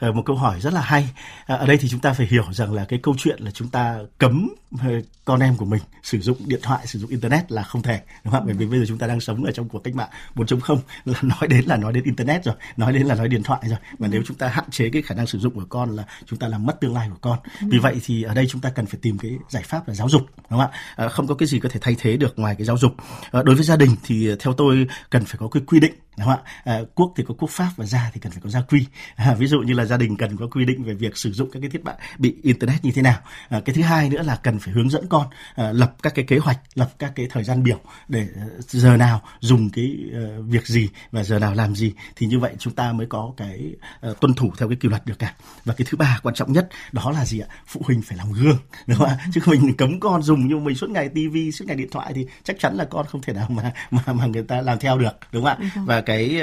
một 0.02 0.24
câu 0.26 0.36
hỏi 0.36 0.60
rất 0.62 0.74
là 0.74 0.82
hay. 0.82 1.10
À, 1.46 1.56
ở 1.56 1.66
đây 1.66 1.78
thì 1.78 1.88
chúng 1.90 2.00
ta 2.00 2.14
phải 2.14 2.28
hiểu 2.28 2.44
rằng 2.52 2.74
là 2.74 2.86
cái 2.86 3.00
câu 3.04 3.16
chuyện 3.18 3.40
là 3.42 3.52
chúng 3.52 3.68
ta 3.68 3.98
cấm 4.18 4.50
ờ, 4.80 4.90
con 5.26 5.40
em 5.40 5.56
của 5.58 5.66
mình 5.66 5.82
sử 6.04 6.20
dụng 6.20 6.38
điện 6.46 6.60
thoại, 6.64 6.88
sử 6.88 7.00
dụng 7.00 7.10
internet 7.10 7.52
là 7.52 7.64
không 7.64 7.82
thể, 7.82 8.02
đúng 8.24 8.34
không? 8.34 8.44
Bởi 8.46 8.54
vì 8.54 8.66
bây 8.66 8.80
giờ 8.80 8.86
chúng 8.88 8.98
ta 8.98 9.08
đang 9.08 9.20
sống 9.20 9.44
ở 9.44 9.52
trong 9.52 9.70
cuộc 9.70 9.80
cách 9.80 9.96
mạng 9.96 10.10
4.0 10.36 10.78
là 11.06 11.20
nói 11.22 11.48
đến 11.50 11.66
là 11.66 11.78
nói 11.78 11.94
đến 11.94 12.04
internet 12.04 12.44
rồi, 12.44 12.56
nói 12.78 12.94
đến 12.94 13.08
là 13.08 13.16
nói 13.16 13.28
điện 13.28 13.44
thoại 13.44 13.62
rồi. 13.64 13.78
Và 14.00 14.08
nếu 14.08 14.24
chúng 14.26 14.38
ta 14.38 14.48
hạn 14.48 14.66
chế 14.72 14.90
cái 14.90 15.02
khả 15.02 15.16
năng 15.16 15.28
sử 15.28 15.40
dụng 15.40 15.54
của 15.54 15.66
con 15.70 15.96
là 15.96 16.04
chúng 16.26 16.40
ta 16.40 16.48
làm 16.48 16.66
mất 16.66 16.82
tương 16.82 16.94
lai 16.94 17.10
của 17.10 17.18
con. 17.22 17.40
Vì 17.62 17.78
vậy 17.78 18.00
thì 18.06 18.24
ở 18.24 18.34
đây 18.34 18.48
chúng 18.48 18.62
ta 18.62 18.70
cần 18.70 18.86
phải 18.86 19.00
tìm 19.02 19.18
cái 19.18 19.32
giải 19.50 19.64
pháp 19.64 19.88
là 19.88 19.94
giáo 19.94 20.10
dục, 20.10 20.22
đúng 20.50 20.60
không 20.60 20.60
ạ? 20.60 20.70
À, 20.96 21.08
không 21.08 21.28
có 21.28 21.36
cái 21.36 21.48
gì 21.48 21.60
có 21.60 21.70
thể 21.70 21.80
thay 21.84 21.96
thế 22.00 22.18
được 22.18 22.40
ngoài 22.40 22.56
cái 22.58 22.66
giáo 22.66 22.78
dục. 22.78 22.94
Đối 23.32 23.56
với 23.56 23.64
gia 23.64 23.76
đình 23.76 23.96
thì 24.04 24.36
theo 24.40 24.54
tôi 24.54 24.88
cần 25.10 25.26
phải 25.26 25.38
có 25.40 25.48
cái 25.48 25.64
quy 25.68 25.80
định 25.80 25.94
đúng 26.18 26.28
không 26.28 26.40
ạ? 26.46 26.52
À, 26.64 26.80
quốc 26.96 27.14
thì 27.16 27.24
có 27.28 27.34
quốc 27.38 27.50
pháp 27.50 27.70
và 27.76 27.86
gia 27.86 28.12
thì 28.14 28.20
cần 28.20 28.32
phải 28.32 28.42
có 28.44 28.50
gia 28.50 28.62
quy. 28.62 28.86
À, 29.16 29.34
ví 29.34 29.48
dụ 29.48 29.60
như 29.60 29.74
là 29.74 29.86
gia 29.86 29.98
đình 29.98 30.18
cần 30.18 30.38
có 30.38 30.48
quy 30.48 30.66
định 30.66 30.84
về 30.84 30.94
việc 30.94 31.18
sử 31.18 31.32
dụng 31.32 31.50
các 31.52 31.60
cái 31.60 31.70
thiết 31.70 31.82
bị 32.18 32.36
internet 32.44 32.86
như 32.86 32.92
thế 32.92 33.02
nào. 33.02 33.18
À, 33.50 33.62
cái 33.66 33.76
thứ 33.76 33.82
hai 33.82 34.10
nữa 34.10 34.22
là 34.22 34.36
cần 34.36 34.60
phải 34.60 34.74
hướng 34.74 34.90
dẫn 34.90 35.08
con 35.10 35.28
à, 35.56 35.72
lập 35.72 35.96
các 36.04 36.16
cái 36.16 36.26
kế 36.26 36.38
hoạch 36.38 36.60
lập 36.76 36.90
các 37.00 37.12
cái 37.16 37.28
thời 37.30 37.44
gian 37.44 37.64
biểu 37.64 37.80
để 38.08 38.28
giờ 38.60 38.98
nào 38.98 39.22
dùng 39.40 39.70
cái 39.70 39.96
uh, 40.10 40.46
việc 40.46 40.68
gì 40.68 40.90
và 41.12 41.24
giờ 41.24 41.40
nào 41.40 41.54
làm 41.54 41.76
gì. 41.76 41.94
Thì 42.16 42.28
như 42.28 42.40
vậy 42.40 42.56
chúng 42.60 42.74
ta 42.74 42.92
mới 42.92 43.08
có 43.08 43.34
cái 43.38 43.74
uh, 44.10 44.20
tuân 44.20 44.34
thủ 44.34 44.52
theo 44.58 44.70
cái 44.70 44.76
kỷ 44.76 44.90
luật 44.90 45.06
được 45.06 45.20
cả. 45.20 45.34
Và 45.66 45.74
cái 45.74 45.88
thứ 45.90 45.98
ba 45.98 46.20
quan 46.24 46.36
trọng 46.36 46.54
nhất 46.54 46.70
đó 46.92 47.12
là 47.12 47.26
gì 47.26 47.40
ạ? 47.40 47.48
Phụ 47.68 47.82
huynh 47.86 48.02
phải 48.02 48.18
làm 48.18 48.32
gương 48.32 48.58
đúng 48.88 48.98
không 48.98 49.08
ạ? 49.08 49.18
Chứ 49.34 49.42
mình 49.46 49.78
cấm 49.78 50.00
con 50.00 50.24
dùng 50.24 50.48
nhưng 50.48 50.64
mình 50.64 50.76
suốt 50.76 50.90
ngày 50.90 51.10
tivi 51.10 51.52
suốt 51.52 51.66
ngày 51.68 51.76
điện 51.76 51.90
thoại 51.92 52.12
thì 52.16 52.26
chắc 52.44 52.60
chắn 52.60 52.76
là 52.76 52.86
con 52.86 53.06
không 53.06 53.22
thể 53.22 53.34
nào 53.34 53.48
mà 53.50 53.74
mà 53.92 54.14
mà 54.14 54.26
người 54.26 54.44
ta 54.44 54.62
làm 54.62 54.80
theo 54.80 54.98
được 54.98 55.14
đúng 55.32 55.44
không 55.44 55.60
ạ? 55.60 55.70
Và 55.86 56.02
cái 56.06 56.42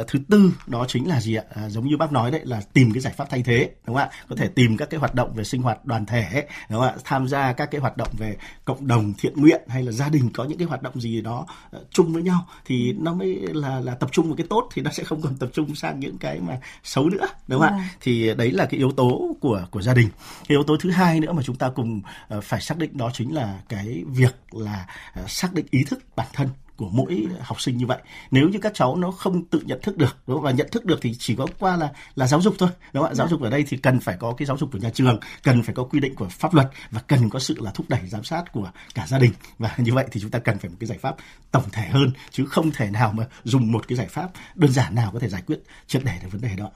uh, 0.00 0.08
thứ 0.08 0.18
tư 0.30 0.52
đó 0.66 0.84
chính 0.88 1.08
là 1.08 1.20
gì 1.20 1.34
ạ? 1.34 1.44
À, 1.54 1.68
giống 1.68 1.86
như 1.86 1.96
bác 1.96 2.12
nói 2.12 2.30
đấy 2.30 2.40
là 2.44 2.62
tìm 2.72 2.92
cái 2.92 3.00
giải 3.00 3.12
pháp 3.16 3.30
thay 3.30 3.42
thế 3.42 3.70
đúng 3.86 3.96
không 3.96 4.04
ạ? 4.04 4.10
Có 4.28 4.36
thể 4.36 4.48
tìm 4.48 4.76
các 4.76 4.90
cái 4.90 5.00
hoạt 5.00 5.14
động 5.14 5.34
về 5.34 5.44
sinh 5.44 5.62
hoạt 5.62 5.84
đoàn 5.84 6.06
thể 6.06 6.46
đúng 6.70 6.80
không 6.80 6.88
ạ? 6.88 6.94
Tham 7.04 7.28
gia 7.28 7.52
các 7.52 7.70
cái 7.70 7.80
hoạt 7.80 7.96
động 7.96 8.08
về 8.18 8.36
cộng 8.64 8.86
đồng 8.86 9.12
thiện 9.18 9.32
nguyện 9.36 9.62
hay 9.68 9.82
là 9.82 9.92
gia 9.92 10.08
đình 10.08 10.30
có 10.34 10.44
những 10.44 10.58
cái 10.58 10.66
hoạt 10.66 10.82
động 10.82 11.00
gì 11.00 11.20
đó 11.20 11.46
uh, 11.76 11.82
chung 11.90 12.12
với 12.12 12.22
nhau 12.22 12.46
thì 12.64 12.92
nó 12.92 13.14
mới 13.14 13.38
là 13.52 13.80
là 13.80 13.94
tập 13.94 14.08
trung 14.12 14.26
vào 14.26 14.36
cái 14.36 14.46
tốt 14.50 14.68
thì 14.74 14.82
nó 14.82 14.90
sẽ 14.90 15.04
không 15.04 15.22
còn 15.22 15.36
tập 15.36 15.48
trung 15.52 15.74
sang 15.74 16.00
những 16.00 16.18
cái 16.18 16.40
mà 16.40 16.58
xấu 16.84 17.08
nữa 17.08 17.26
đúng 17.48 17.60
không 17.60 17.68
ạ? 17.68 17.76
À. 17.78 17.88
thì 18.00 18.34
đấy 18.34 18.52
là 18.52 18.66
cái 18.66 18.78
yếu 18.78 18.92
tố 18.92 19.36
của 19.40 19.66
của 19.70 19.82
gia 19.82 19.94
đình. 19.94 20.08
Cái 20.48 20.56
yếu 20.56 20.62
tố 20.62 20.76
thứ 20.80 20.90
hai 20.90 21.20
nữa 21.20 21.32
mà 21.32 21.42
chúng 21.42 21.56
ta 21.56 21.70
cùng 21.74 22.00
uh, 22.36 22.44
phải 22.44 22.60
xác 22.60 22.78
định 22.78 22.96
đó 22.96 23.10
chính 23.14 23.34
là 23.34 23.60
cái 23.68 24.04
việc 24.06 24.36
là 24.50 24.86
uh, 25.22 25.30
xác 25.30 25.54
định 25.54 25.66
ý 25.70 25.84
thức 25.84 25.98
bản 26.16 26.26
thân 26.32 26.48
của 26.82 26.88
mỗi 26.92 27.26
học 27.40 27.60
sinh 27.60 27.76
như 27.76 27.86
vậy. 27.86 27.98
Nếu 28.30 28.48
như 28.48 28.58
các 28.58 28.74
cháu 28.74 28.96
nó 28.96 29.10
không 29.10 29.44
tự 29.44 29.60
nhận 29.64 29.80
thức 29.82 29.96
được 29.96 30.16
đúng 30.26 30.36
không? 30.36 30.44
và 30.44 30.50
nhận 30.50 30.68
thức 30.70 30.84
được 30.84 30.98
thì 31.02 31.14
chỉ 31.18 31.36
có 31.36 31.46
qua 31.58 31.76
là 31.76 31.92
là 32.14 32.26
giáo 32.26 32.40
dục 32.40 32.54
thôi 32.58 32.68
đúng 32.92 33.02
không 33.02 33.12
ạ? 33.12 33.14
Giáo 33.14 33.28
dục 33.28 33.42
ở 33.42 33.50
đây 33.50 33.64
thì 33.68 33.76
cần 33.76 34.00
phải 34.00 34.16
có 34.20 34.34
cái 34.36 34.46
giáo 34.46 34.56
dục 34.56 34.72
của 34.72 34.78
nhà 34.78 34.90
trường 34.94 35.20
cần 35.42 35.62
phải 35.62 35.74
có 35.74 35.84
quy 35.84 36.00
định 36.00 36.14
của 36.14 36.28
pháp 36.28 36.54
luật 36.54 36.68
và 36.90 37.00
cần 37.06 37.30
có 37.30 37.38
sự 37.38 37.56
là 37.60 37.70
thúc 37.70 37.86
đẩy 37.88 38.00
giám 38.06 38.24
sát 38.24 38.52
của 38.52 38.70
cả 38.94 39.06
gia 39.06 39.18
đình. 39.18 39.32
Và 39.58 39.74
như 39.78 39.94
vậy 39.94 40.06
thì 40.10 40.20
chúng 40.20 40.30
ta 40.30 40.38
cần 40.38 40.58
phải 40.58 40.70
một 40.70 40.76
cái 40.80 40.86
giải 40.86 40.98
pháp 40.98 41.16
tổng 41.50 41.64
thể 41.72 41.86
hơn 41.86 42.10
chứ 42.30 42.46
không 42.46 42.70
thể 42.70 42.90
nào 42.90 43.12
mà 43.12 43.24
dùng 43.44 43.72
một 43.72 43.88
cái 43.88 43.98
giải 43.98 44.06
pháp 44.06 44.30
đơn 44.54 44.72
giản 44.72 44.94
nào 44.94 45.10
có 45.12 45.18
thể 45.18 45.28
giải 45.28 45.42
quyết 45.46 45.62
triệt 45.86 46.02
để 46.04 46.18
được 46.22 46.28
vấn 46.32 46.40
đề 46.40 46.56
đó. 46.56 46.70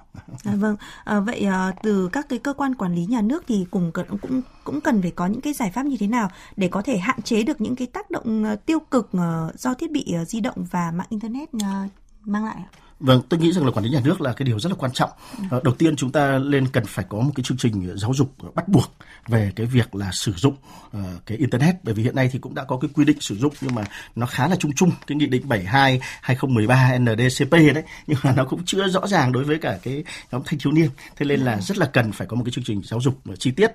À, 0.44 0.52
vâng. 0.54 0.76
À, 1.04 1.20
vậy 1.20 1.40
à, 1.44 1.72
từ 1.82 2.08
các 2.12 2.26
cái 2.28 2.38
cơ 2.38 2.52
quan 2.52 2.74
quản 2.74 2.94
lý 2.94 3.06
nhà 3.06 3.20
nước 3.20 3.44
thì 3.48 3.66
cùng 3.70 3.92
cần 3.92 4.06
cũng 4.22 4.42
cũng 4.64 4.80
cần 4.80 5.02
phải 5.02 5.10
có 5.10 5.26
những 5.26 5.40
cái 5.40 5.52
giải 5.52 5.70
pháp 5.70 5.86
như 5.86 5.96
thế 6.00 6.06
nào 6.06 6.30
để 6.56 6.68
có 6.68 6.82
thể 6.82 6.98
hạn 6.98 7.22
chế 7.22 7.42
được 7.42 7.60
những 7.60 7.76
cái 7.76 7.86
tác 7.86 8.10
động 8.10 8.44
uh, 8.52 8.66
tiêu 8.66 8.78
cực 8.90 9.10
uh, 9.16 9.60
do 9.60 9.74
thiết 9.74 9.90
bị 9.90 9.95
bị 9.96 10.12
ờ, 10.12 10.24
di 10.24 10.40
động 10.40 10.64
và 10.70 10.90
mạng 10.90 11.06
internet 11.10 11.48
ờ, 11.62 11.88
mang 12.24 12.44
lại 12.44 12.56
ạ? 12.56 12.68
Vâng, 13.00 13.22
tôi 13.28 13.40
nghĩ 13.40 13.52
rằng 13.52 13.64
là 13.64 13.70
quản 13.70 13.84
lý 13.84 13.90
nhà 13.90 14.00
nước 14.04 14.20
là 14.20 14.32
cái 14.32 14.46
điều 14.46 14.60
rất 14.60 14.70
là 14.72 14.76
quan 14.78 14.92
trọng. 14.92 15.10
Ừ. 15.50 15.60
Đầu 15.64 15.74
tiên 15.74 15.96
chúng 15.96 16.12
ta 16.12 16.38
lên 16.38 16.66
cần 16.72 16.84
phải 16.86 17.04
có 17.08 17.20
một 17.20 17.32
cái 17.34 17.44
chương 17.44 17.56
trình 17.56 17.96
giáo 17.96 18.14
dục 18.14 18.34
bắt 18.54 18.68
buộc 18.68 18.92
về 19.28 19.52
cái 19.56 19.66
việc 19.66 19.94
là 19.94 20.10
sử 20.12 20.32
dụng 20.32 20.54
uh, 20.86 21.02
cái 21.26 21.38
internet 21.38 21.74
bởi 21.82 21.94
vì 21.94 22.02
hiện 22.02 22.16
nay 22.16 22.28
thì 22.32 22.38
cũng 22.38 22.54
đã 22.54 22.64
có 22.64 22.78
cái 22.78 22.90
quy 22.94 23.04
định 23.04 23.20
sử 23.20 23.36
dụng 23.36 23.52
nhưng 23.60 23.74
mà 23.74 23.84
nó 24.14 24.26
khá 24.26 24.48
là 24.48 24.56
chung 24.56 24.72
chung 24.72 24.90
cái 25.06 25.16
nghị 25.16 25.26
định 25.26 25.48
72 25.48 26.00
2013 26.22 26.98
NDCP 26.98 27.50
đấy 27.50 27.82
nhưng 28.06 28.18
mà 28.22 28.32
nó 28.36 28.44
cũng 28.44 28.64
chưa 28.64 28.88
rõ 28.88 29.06
ràng 29.06 29.32
đối 29.32 29.44
với 29.44 29.58
cả 29.58 29.78
cái 29.82 30.04
nhóm 30.32 30.42
thanh 30.44 30.58
thiếu 30.58 30.72
niên. 30.72 30.88
Thế 31.16 31.26
nên 31.26 31.40
là 31.40 31.52
ừ. 31.52 31.60
rất 31.60 31.78
là 31.78 31.86
cần 31.86 32.12
phải 32.12 32.26
có 32.26 32.36
một 32.36 32.42
cái 32.44 32.52
chương 32.52 32.64
trình 32.64 32.82
giáo 32.84 33.00
dục 33.00 33.14
chi 33.38 33.50
tiết 33.50 33.70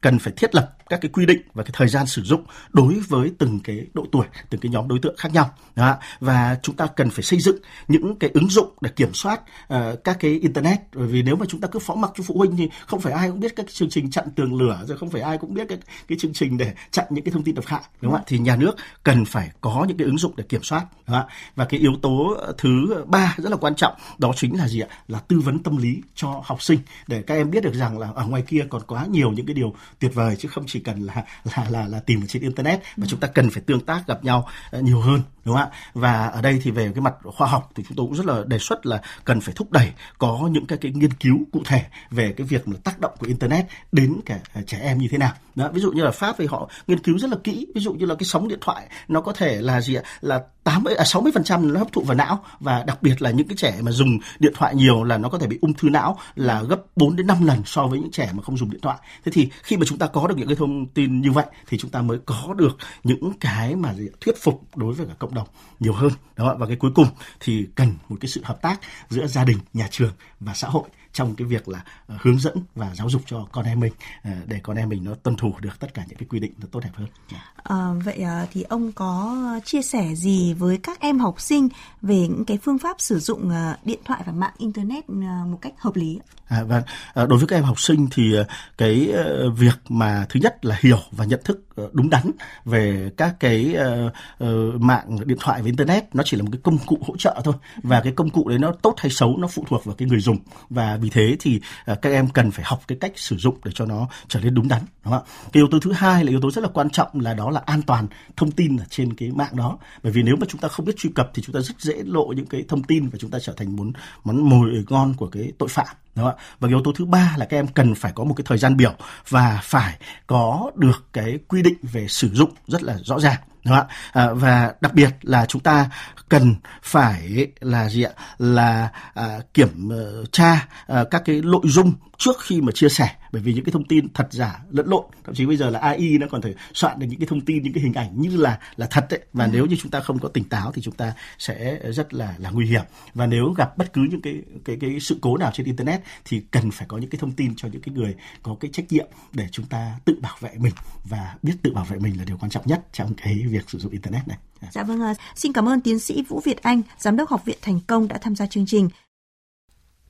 cần 0.00 0.18
phải 0.18 0.32
thiết 0.36 0.54
lập 0.54 0.76
các 0.88 1.00
cái 1.00 1.10
quy 1.12 1.26
định 1.26 1.42
và 1.54 1.62
cái 1.62 1.70
thời 1.74 1.88
gian 1.88 2.06
sử 2.06 2.22
dụng 2.22 2.44
đối 2.72 2.94
với 2.94 3.32
từng 3.38 3.60
cái 3.64 3.86
độ 3.94 4.06
tuổi, 4.12 4.26
từng 4.50 4.60
cái 4.60 4.70
nhóm 4.70 4.88
đối 4.88 4.98
tượng 4.98 5.16
khác 5.16 5.32
nhau. 5.32 5.54
Đó. 5.76 5.96
Và 6.20 6.58
chúng 6.62 6.76
ta 6.76 6.86
cần 6.86 7.10
phải 7.10 7.22
xây 7.22 7.40
dựng 7.40 7.56
những 7.88 8.01
những 8.02 8.16
cái 8.16 8.30
ứng 8.34 8.48
dụng 8.48 8.68
để 8.80 8.90
kiểm 8.96 9.14
soát 9.14 9.40
uh, 9.74 9.78
các 10.04 10.16
cái 10.20 10.30
internet. 10.30 10.80
Bởi 10.94 11.06
vì 11.06 11.22
nếu 11.22 11.36
mà 11.36 11.46
chúng 11.48 11.60
ta 11.60 11.68
cứ 11.68 11.78
phó 11.78 11.94
mặc 11.94 12.10
cho 12.16 12.24
phụ 12.26 12.38
huynh 12.38 12.56
thì 12.56 12.68
không 12.86 13.00
phải 13.00 13.12
ai 13.12 13.28
cũng 13.30 13.40
biết 13.40 13.56
các 13.56 13.66
chương 13.72 13.90
trình 13.90 14.10
chặn 14.10 14.24
tường 14.36 14.54
lửa 14.54 14.84
rồi 14.86 14.98
không 14.98 15.10
phải 15.10 15.20
ai 15.20 15.38
cũng 15.38 15.54
biết 15.54 15.68
cái 15.68 15.78
cái 16.08 16.18
chương 16.20 16.32
trình 16.32 16.58
để 16.58 16.72
chặn 16.90 17.06
những 17.10 17.24
cái 17.24 17.32
thông 17.32 17.42
tin 17.42 17.54
độc 17.54 17.66
hại 17.66 17.80
đúng 18.00 18.12
không 18.12 18.20
ạ? 18.20 18.24
Thì 18.26 18.38
nhà 18.38 18.56
nước 18.56 18.76
cần 19.02 19.24
phải 19.24 19.50
có 19.60 19.84
những 19.88 19.96
cái 19.96 20.04
ứng 20.04 20.18
dụng 20.18 20.32
để 20.36 20.44
kiểm 20.48 20.62
soát 20.62 20.86
đúng 21.06 21.16
không? 21.16 21.26
và 21.56 21.64
cái 21.64 21.80
yếu 21.80 21.92
tố 22.02 22.36
thứ 22.58 23.04
ba 23.06 23.34
rất 23.38 23.50
là 23.50 23.56
quan 23.56 23.74
trọng 23.74 23.94
đó 24.18 24.32
chính 24.36 24.58
là 24.58 24.68
gì 24.68 24.80
ạ? 24.80 24.88
Là 25.08 25.18
tư 25.18 25.40
vấn 25.40 25.58
tâm 25.58 25.76
lý 25.76 26.02
cho 26.14 26.42
học 26.44 26.62
sinh 26.62 26.78
để 27.06 27.22
các 27.22 27.34
em 27.34 27.50
biết 27.50 27.62
được 27.62 27.74
rằng 27.74 27.98
là 27.98 28.08
ở 28.14 28.26
ngoài 28.26 28.42
kia 28.42 28.66
còn 28.70 28.82
quá 28.86 29.06
nhiều 29.06 29.30
những 29.30 29.46
cái 29.46 29.54
điều 29.54 29.74
tuyệt 29.98 30.14
vời 30.14 30.36
chứ 30.36 30.48
không 30.48 30.64
chỉ 30.66 30.80
cần 30.80 31.00
là 31.00 31.24
là 31.44 31.66
là, 31.70 31.86
là 31.88 32.00
tìm 32.00 32.20
ở 32.22 32.26
trên 32.26 32.42
internet. 32.42 32.80
Mà 32.96 33.06
chúng 33.10 33.20
ta 33.20 33.28
cần 33.28 33.50
phải 33.50 33.62
tương 33.66 33.80
tác 33.80 34.06
gặp 34.06 34.24
nhau 34.24 34.48
nhiều 34.80 35.00
hơn 35.00 35.20
đúng 35.44 35.56
không 35.56 35.64
ạ? 35.64 35.76
Và 35.94 36.26
ở 36.26 36.42
đây 36.42 36.60
thì 36.62 36.70
về 36.70 36.90
cái 36.94 37.02
mặt 37.02 37.14
khoa 37.24 37.48
học 37.48 37.70
thì 37.74 37.84
chúng 37.88 37.96
tôi 37.96 38.06
cũng 38.06 38.16
rất 38.16 38.26
là 38.26 38.42
đề 38.46 38.58
xuất 38.58 38.86
là 38.86 39.02
cần 39.24 39.40
phải 39.40 39.54
thúc 39.54 39.72
đẩy 39.72 39.92
có 40.18 40.48
những 40.50 40.66
cái, 40.66 40.78
cái 40.78 40.92
nghiên 40.92 41.12
cứu 41.12 41.38
cụ 41.52 41.62
thể 41.64 41.84
về 42.10 42.34
cái 42.36 42.46
việc 42.46 42.68
mà 42.68 42.76
tác 42.84 43.00
động 43.00 43.12
của 43.18 43.26
internet 43.26 43.66
đến 43.92 44.20
cả 44.26 44.38
à, 44.54 44.62
trẻ 44.66 44.78
em 44.82 44.98
như 44.98 45.08
thế 45.10 45.18
nào. 45.18 45.32
Đó 45.54 45.68
ví 45.72 45.80
dụ 45.80 45.92
như 45.92 46.02
là 46.02 46.10
pháp 46.10 46.34
thì 46.38 46.46
họ 46.46 46.68
nghiên 46.86 46.98
cứu 46.98 47.18
rất 47.18 47.30
là 47.30 47.36
kỹ. 47.44 47.66
Ví 47.74 47.80
dụ 47.80 47.92
như 47.92 48.06
là 48.06 48.14
cái 48.14 48.24
sóng 48.24 48.48
điện 48.48 48.58
thoại 48.60 48.86
nó 49.08 49.20
có 49.20 49.32
thể 49.32 49.60
là 49.60 49.80
gì 49.80 49.94
ạ? 49.94 50.02
Là 50.20 50.42
80 50.64 50.94
à 50.94 51.04
60 51.04 51.32
phần 51.34 51.44
trăm 51.44 51.72
nó 51.72 51.78
hấp 51.78 51.92
thụ 51.92 52.02
vào 52.02 52.16
não 52.16 52.44
và 52.60 52.84
đặc 52.86 53.02
biệt 53.02 53.22
là 53.22 53.30
những 53.30 53.48
cái 53.48 53.56
trẻ 53.56 53.78
mà 53.82 53.90
dùng 53.90 54.18
điện 54.38 54.52
thoại 54.56 54.74
nhiều 54.74 55.04
là 55.04 55.18
nó 55.18 55.28
có 55.28 55.38
thể 55.38 55.46
bị 55.46 55.58
ung 55.60 55.74
thư 55.74 55.88
não 55.88 56.18
là 56.34 56.62
gấp 56.62 56.80
4 56.96 57.16
đến 57.16 57.26
5 57.26 57.46
lần 57.46 57.62
so 57.64 57.86
với 57.86 57.98
những 57.98 58.10
trẻ 58.10 58.30
mà 58.32 58.42
không 58.42 58.56
dùng 58.56 58.70
điện 58.70 58.80
thoại. 58.80 58.98
Thế 59.24 59.32
thì 59.32 59.48
khi 59.62 59.76
mà 59.76 59.86
chúng 59.86 59.98
ta 59.98 60.06
có 60.06 60.26
được 60.26 60.38
những 60.38 60.48
cái 60.48 60.56
thông 60.56 60.86
tin 60.86 61.20
như 61.20 61.32
vậy 61.32 61.46
thì 61.68 61.78
chúng 61.78 61.90
ta 61.90 62.02
mới 62.02 62.18
có 62.26 62.54
được 62.56 62.76
những 63.04 63.32
cái 63.40 63.76
mà 63.76 63.94
thuyết 64.20 64.34
phục 64.42 64.62
đối 64.76 64.94
với 64.94 65.06
cả 65.06 65.14
cộng 65.18 65.34
đồng 65.34 65.48
nhiều 65.80 65.92
hơn. 65.92 66.10
Đó, 66.36 66.56
và 66.58 66.66
cái 66.66 66.76
cuối 66.76 66.90
cùng 66.94 67.06
thì 67.40 67.66
cần 67.74 67.94
một 68.08 68.16
cái 68.20 68.28
sự 68.28 68.40
hợp 68.44 68.62
tác 68.62 68.80
giữa 69.08 69.26
gia 69.26 69.44
đình, 69.44 69.58
nhà 69.72 69.88
trường 69.90 70.12
và 70.40 70.54
xã 70.54 70.68
hội 70.68 70.84
trong 71.12 71.34
cái 71.34 71.46
việc 71.46 71.68
là 71.68 71.84
uh, 72.14 72.20
hướng 72.20 72.38
dẫn 72.38 72.56
và 72.74 72.94
giáo 72.94 73.10
dục 73.10 73.22
cho 73.26 73.46
con 73.52 73.64
em 73.64 73.80
mình 73.80 73.92
uh, 74.28 74.34
để 74.46 74.60
con 74.62 74.76
em 74.76 74.88
mình 74.88 75.04
nó 75.04 75.14
tuân 75.14 75.36
thủ 75.36 75.54
được 75.60 75.80
tất 75.80 75.94
cả 75.94 76.04
những 76.08 76.18
cái 76.18 76.26
quy 76.30 76.40
định 76.40 76.52
nó 76.60 76.66
tốt 76.70 76.80
đẹp 76.80 76.90
hơn. 76.94 77.08
À, 77.56 77.92
vậy 78.04 78.24
thì 78.52 78.62
ông 78.62 78.92
có 78.92 79.36
chia 79.64 79.82
sẻ 79.82 80.14
gì 80.14 80.54
với 80.54 80.78
các 80.82 81.00
em 81.00 81.18
học 81.18 81.40
sinh 81.40 81.68
về 82.02 82.16
những 82.16 82.44
cái 82.44 82.58
phương 82.62 82.78
pháp 82.78 83.00
sử 83.00 83.18
dụng 83.18 83.50
điện 83.84 83.98
thoại 84.04 84.22
và 84.26 84.32
mạng 84.32 84.54
internet 84.58 85.10
một 85.46 85.58
cách 85.60 85.72
hợp 85.78 85.96
lý? 85.96 86.20
À, 86.46 86.64
và 86.64 86.82
vâng. 87.14 87.28
đối 87.28 87.38
với 87.38 87.48
các 87.48 87.56
em 87.56 87.64
học 87.64 87.80
sinh 87.80 88.08
thì 88.12 88.34
cái 88.78 89.12
việc 89.56 89.78
mà 89.88 90.26
thứ 90.28 90.40
nhất 90.40 90.64
là 90.64 90.78
hiểu 90.80 90.98
và 91.10 91.24
nhận 91.24 91.40
thức 91.44 91.71
Ờ, 91.74 91.88
đúng 91.92 92.10
đắn 92.10 92.30
về 92.64 93.10
các 93.16 93.36
cái 93.40 93.76
uh, 93.76 94.12
uh, 94.44 94.80
mạng 94.80 95.16
điện 95.24 95.38
thoại 95.40 95.60
và 95.60 95.66
internet. 95.66 96.14
Nó 96.14 96.22
chỉ 96.26 96.36
là 96.36 96.42
một 96.42 96.48
cái 96.52 96.60
công 96.62 96.78
cụ 96.86 96.98
hỗ 97.06 97.16
trợ 97.16 97.40
thôi. 97.44 97.54
Và 97.82 98.00
cái 98.00 98.12
công 98.12 98.30
cụ 98.30 98.48
đấy 98.48 98.58
nó 98.58 98.72
tốt 98.82 98.94
hay 98.98 99.10
xấu 99.10 99.36
nó 99.36 99.48
phụ 99.48 99.64
thuộc 99.68 99.84
vào 99.84 99.94
cái 99.94 100.08
người 100.08 100.20
dùng. 100.20 100.38
Và 100.70 100.96
vì 100.96 101.10
thế 101.10 101.36
thì 101.40 101.60
uh, 101.92 102.02
các 102.02 102.10
em 102.10 102.28
cần 102.28 102.50
phải 102.50 102.64
học 102.64 102.80
cái 102.88 102.98
cách 103.00 103.12
sử 103.16 103.36
dụng 103.36 103.56
để 103.64 103.70
cho 103.74 103.86
nó 103.86 104.08
trở 104.28 104.40
nên 104.40 104.54
đúng 104.54 104.68
đắn 104.68 104.80
đúng 105.04 105.12
không 105.12 105.22
ạ? 105.22 105.30
Cái 105.52 105.60
yếu 105.60 105.68
tố 105.70 105.78
thứ 105.78 105.92
hai 105.92 106.24
là 106.24 106.30
yếu 106.30 106.40
tố 106.40 106.50
rất 106.50 106.64
là 106.64 106.68
quan 106.74 106.90
trọng 106.90 107.20
là 107.20 107.34
đó 107.34 107.50
là 107.50 107.62
an 107.66 107.82
toàn 107.82 108.06
thông 108.36 108.50
tin 108.50 108.76
ở 108.76 108.84
trên 108.90 109.14
cái 109.14 109.30
mạng 109.30 109.56
đó. 109.56 109.78
Bởi 110.02 110.12
vì 110.12 110.22
nếu 110.22 110.36
mà 110.36 110.46
chúng 110.48 110.60
ta 110.60 110.68
không 110.68 110.86
biết 110.86 110.96
truy 110.96 111.10
cập 111.14 111.30
thì 111.34 111.42
chúng 111.42 111.54
ta 111.54 111.60
rất 111.60 111.80
dễ 111.80 112.02
lộ 112.04 112.26
những 112.36 112.46
cái 112.46 112.64
thông 112.68 112.82
tin 112.82 113.08
và 113.08 113.18
chúng 113.18 113.30
ta 113.30 113.38
trở 113.38 113.52
thành 113.56 113.76
món 113.76 113.92
món 114.24 114.48
mồi 114.48 114.84
ngon 114.88 115.14
của 115.14 115.26
cái 115.26 115.52
tội 115.58 115.68
phạm 115.68 115.86
đúng 116.14 116.24
không 116.24 116.34
ạ? 116.36 116.42
Và 116.60 116.68
yếu 116.68 116.82
tố 116.84 116.92
thứ 116.92 117.04
ba 117.04 117.34
là 117.38 117.46
các 117.46 117.56
em 117.56 117.66
cần 117.66 117.94
phải 117.94 118.12
có 118.14 118.24
một 118.24 118.34
cái 118.34 118.44
thời 118.48 118.58
gian 118.58 118.76
biểu 118.76 118.94
và 119.28 119.60
phải 119.62 119.98
có 120.26 120.70
được 120.74 121.04
cái 121.12 121.38
quy 121.48 121.62
định 121.62 121.76
về 121.82 122.08
sử 122.08 122.30
dụng 122.32 122.50
rất 122.66 122.82
là 122.82 122.96
rõ 123.04 123.20
ràng 123.20 123.40
đúng 123.64 123.74
không 123.74 123.86
ạ? 123.88 123.94
À, 124.12 124.32
và 124.32 124.74
đặc 124.80 124.94
biệt 124.94 125.10
là 125.22 125.46
chúng 125.46 125.62
ta 125.62 125.90
cần 126.28 126.54
phải 126.82 127.46
là 127.60 127.88
gì 127.88 128.02
ạ? 128.02 128.12
Là 128.38 128.88
à, 129.14 129.38
kiểm 129.54 129.88
ờ, 129.90 130.24
tra 130.32 130.66
à, 130.86 131.04
các 131.10 131.22
cái 131.24 131.40
nội 131.44 131.62
dung 131.64 131.92
trước 132.22 132.40
khi 132.40 132.60
mà 132.60 132.72
chia 132.72 132.88
sẻ 132.88 133.08
bởi 133.32 133.42
vì 133.42 133.54
những 133.54 133.64
cái 133.64 133.72
thông 133.72 133.84
tin 133.84 134.08
thật 134.14 134.26
giả 134.30 134.58
lẫn 134.70 134.86
lộn 134.86 135.04
thậm 135.24 135.34
chí 135.34 135.46
bây 135.46 135.56
giờ 135.56 135.70
là 135.70 135.78
AI 135.78 136.18
nó 136.18 136.26
còn 136.30 136.42
thể 136.42 136.54
soạn 136.74 136.98
được 136.98 137.06
những 137.10 137.20
cái 137.20 137.26
thông 137.26 137.40
tin 137.40 137.62
những 137.62 137.72
cái 137.72 137.82
hình 137.82 137.94
ảnh 137.94 138.20
như 138.20 138.36
là 138.36 138.58
là 138.76 138.86
thật 138.90 139.06
đấy 139.10 139.20
và 139.32 139.44
ừ. 139.44 139.50
nếu 139.52 139.66
như 139.66 139.76
chúng 139.80 139.90
ta 139.90 140.00
không 140.00 140.18
có 140.18 140.28
tỉnh 140.28 140.44
táo 140.44 140.72
thì 140.72 140.82
chúng 140.82 140.94
ta 140.94 141.12
sẽ 141.38 141.80
rất 141.92 142.14
là 142.14 142.34
là 142.38 142.50
nguy 142.50 142.66
hiểm 142.66 142.82
và 143.14 143.26
nếu 143.26 143.54
gặp 143.56 143.78
bất 143.78 143.92
cứ 143.92 144.00
những 144.10 144.20
cái 144.20 144.42
cái 144.64 144.76
cái 144.80 145.00
sự 145.00 145.18
cố 145.20 145.36
nào 145.36 145.50
trên 145.54 145.66
internet 145.66 146.00
thì 146.24 146.42
cần 146.50 146.70
phải 146.70 146.86
có 146.88 146.98
những 146.98 147.10
cái 147.10 147.18
thông 147.18 147.32
tin 147.32 147.54
cho 147.56 147.68
những 147.72 147.82
cái 147.82 147.94
người 147.94 148.14
có 148.42 148.56
cái 148.60 148.70
trách 148.74 148.92
nhiệm 148.92 149.06
để 149.32 149.48
chúng 149.52 149.66
ta 149.66 149.98
tự 150.04 150.18
bảo 150.22 150.36
vệ 150.40 150.50
mình 150.56 150.74
và 151.04 151.34
biết 151.42 151.54
tự 151.62 151.72
bảo 151.72 151.84
vệ 151.84 151.98
mình 151.98 152.18
là 152.18 152.24
điều 152.24 152.36
quan 152.40 152.50
trọng 152.50 152.66
nhất 152.66 152.80
trong 152.92 153.14
cái 153.14 153.44
việc 153.48 153.70
sử 153.70 153.78
dụng 153.78 153.92
internet 153.92 154.28
này. 154.28 154.38
Dạ 154.70 154.82
vâng, 154.82 155.00
xin 155.34 155.52
cảm 155.52 155.68
ơn 155.68 155.80
tiến 155.80 155.98
sĩ 155.98 156.22
Vũ 156.22 156.40
Việt 156.44 156.62
Anh, 156.62 156.82
giám 156.98 157.16
đốc 157.16 157.28
học 157.28 157.44
viện 157.44 157.58
Thành 157.62 157.80
Công 157.86 158.08
đã 158.08 158.18
tham 158.18 158.36
gia 158.36 158.46
chương 158.46 158.66
trình. 158.66 158.88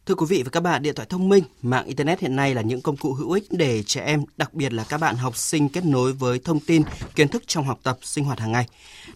Thưa 0.06 0.14
quý 0.14 0.26
vị 0.28 0.42
và 0.42 0.50
các 0.50 0.60
bạn, 0.60 0.82
điện 0.82 0.94
thoại 0.94 1.06
thông 1.10 1.28
minh, 1.28 1.44
mạng 1.62 1.86
Internet 1.86 2.20
hiện 2.20 2.36
nay 2.36 2.54
là 2.54 2.62
những 2.62 2.80
công 2.80 2.96
cụ 2.96 3.12
hữu 3.12 3.32
ích 3.32 3.44
để 3.50 3.82
trẻ 3.82 4.04
em, 4.04 4.24
đặc 4.36 4.54
biệt 4.54 4.72
là 4.72 4.84
các 4.88 4.98
bạn 4.98 5.16
học 5.16 5.36
sinh 5.36 5.68
kết 5.68 5.84
nối 5.84 6.12
với 6.12 6.38
thông 6.38 6.60
tin, 6.60 6.82
kiến 7.14 7.28
thức 7.28 7.42
trong 7.46 7.64
học 7.64 7.80
tập, 7.82 7.98
sinh 8.02 8.24
hoạt 8.24 8.40
hàng 8.40 8.52
ngày. 8.52 8.66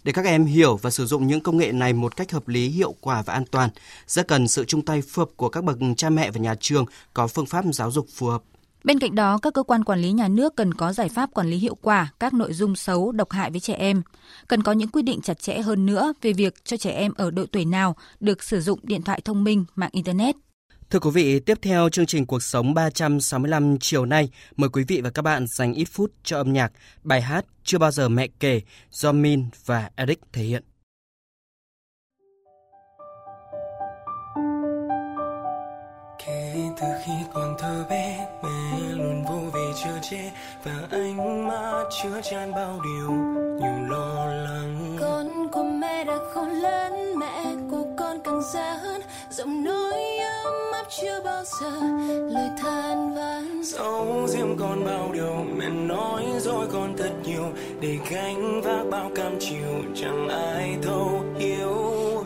Để 0.04 0.12
các 0.12 0.24
em 0.24 0.44
hiểu 0.44 0.76
và 0.76 0.90
sử 0.90 1.06
dụng 1.06 1.26
những 1.26 1.40
công 1.40 1.56
nghệ 1.56 1.72
này 1.72 1.92
một 1.92 2.16
cách 2.16 2.32
hợp 2.32 2.48
lý, 2.48 2.68
hiệu 2.68 2.94
quả 3.00 3.22
và 3.22 3.32
an 3.32 3.44
toàn, 3.50 3.70
rất 4.06 4.28
cần 4.28 4.48
sự 4.48 4.64
chung 4.64 4.82
tay 4.82 5.02
phù 5.02 5.20
hợp 5.20 5.28
của 5.36 5.48
các 5.48 5.64
bậc 5.64 5.76
cha 5.96 6.10
mẹ 6.10 6.30
và 6.30 6.40
nhà 6.40 6.54
trường 6.60 6.84
có 7.14 7.26
phương 7.26 7.46
pháp 7.46 7.64
giáo 7.72 7.90
dục 7.90 8.06
phù 8.14 8.26
hợp. 8.26 8.42
Bên 8.84 8.98
cạnh 8.98 9.14
đó, 9.14 9.38
các 9.42 9.54
cơ 9.54 9.62
quan 9.62 9.84
quản 9.84 10.02
lý 10.02 10.12
nhà 10.12 10.28
nước 10.28 10.56
cần 10.56 10.74
có 10.74 10.92
giải 10.92 11.08
pháp 11.08 11.30
quản 11.34 11.50
lý 11.50 11.56
hiệu 11.56 11.76
quả 11.82 12.12
các 12.20 12.34
nội 12.34 12.52
dung 12.52 12.76
xấu, 12.76 13.12
độc 13.12 13.30
hại 13.30 13.50
với 13.50 13.60
trẻ 13.60 13.74
em. 13.74 14.02
Cần 14.48 14.62
có 14.62 14.72
những 14.72 14.88
quy 14.88 15.02
định 15.02 15.20
chặt 15.20 15.42
chẽ 15.42 15.60
hơn 15.60 15.86
nữa 15.86 16.12
về 16.22 16.32
việc 16.32 16.64
cho 16.64 16.76
trẻ 16.76 16.90
em 16.90 17.12
ở 17.16 17.30
độ 17.30 17.44
tuổi 17.52 17.64
nào 17.64 17.96
được 18.20 18.42
sử 18.42 18.60
dụng 18.60 18.78
điện 18.82 19.02
thoại 19.02 19.20
thông 19.24 19.44
minh, 19.44 19.64
mạng 19.74 19.90
Internet. 19.92 20.36
Thưa 20.90 20.98
quý 20.98 21.10
vị, 21.10 21.40
tiếp 21.40 21.58
theo 21.62 21.88
chương 21.88 22.06
trình 22.06 22.26
Cuộc 22.26 22.42
sống 22.42 22.74
365 22.74 23.78
chiều 23.80 24.06
nay, 24.06 24.28
mời 24.56 24.68
quý 24.68 24.84
vị 24.88 25.00
và 25.00 25.10
các 25.10 25.22
bạn 25.22 25.46
dành 25.46 25.74
ít 25.74 25.84
phút 25.84 26.12
cho 26.22 26.36
âm 26.36 26.52
nhạc, 26.52 26.72
bài 27.02 27.20
hát 27.20 27.44
Chưa 27.64 27.78
bao 27.78 27.90
giờ 27.90 28.08
mẹ 28.08 28.26
kể 28.40 28.60
do 28.90 29.12
Min 29.12 29.44
và 29.64 29.90
Eric 29.96 30.20
thể 30.32 30.42
hiện. 30.42 30.62
Kể 36.26 36.54
từ 36.80 36.86
khi 37.06 37.12
còn 37.34 37.56
thơ 37.58 37.86
bé, 37.90 38.28
mẹ 38.42 38.78
luôn 38.92 39.24
vô 39.24 39.50
về 39.54 39.72
chở 39.84 39.98
che 40.10 40.32
và 40.64 40.88
ánh 40.90 41.48
mắt 41.48 41.84
chứa 42.02 42.20
chan 42.30 42.52
bao 42.52 42.80
điều 42.84 43.10
nhiều 43.60 43.88
lo 43.88 44.26
lắng. 44.26 44.96
Con 45.00 45.48
của 45.52 45.64
mẹ 45.64 46.04
đã 46.04 46.18
khôn 46.34 46.48
lớn, 46.48 46.92
mẹ 47.18 47.44
của 47.70 47.84
con 47.98 48.18
càng 48.24 48.42
già 48.54 48.76
hơn, 48.76 49.00
giọng 49.30 49.64
nói 49.64 50.15
áp 50.86 50.92
chưa 51.02 51.20
bao 51.24 51.44
giờ 51.44 51.70
lời 52.30 52.48
than 52.62 53.14
vãn. 53.14 53.62
Dẫu 53.62 54.26
riêng 54.28 54.56
con 54.60 54.84
bao 54.84 55.10
điều, 55.12 55.44
mẹ 55.56 55.68
nói 55.68 56.24
rồi 56.40 56.66
con 56.72 56.96
thật 56.98 57.10
nhiều 57.24 57.52
để 57.80 57.98
gánh 58.10 58.60
vác 58.64 58.86
bao 58.90 59.10
cam 59.14 59.38
chịu 59.40 59.84
chẳng 59.96 60.28
ai 60.28 60.76
thấu 60.82 61.24
hiểu. 61.38 61.74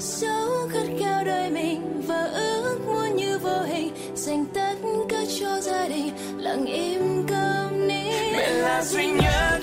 Dẫu 0.00 0.68
khát 0.72 0.86
khao 1.00 1.24
đời 1.24 1.50
mình 1.50 2.02
và 2.06 2.24
ước 2.34 2.78
muốn 2.86 3.16
như 3.16 3.38
vô 3.38 3.60
hình 3.66 3.92
dành 4.14 4.44
tất 4.54 4.74
cả 5.08 5.22
cho 5.40 5.60
gia 5.60 5.88
đình 5.88 6.12
lặng 6.38 6.66
im 6.66 7.26
câm 7.28 7.88
nín 7.88 8.32
mẹ 8.36 8.50
là 8.50 8.82
duy 8.84 9.06
nhất 9.06 9.59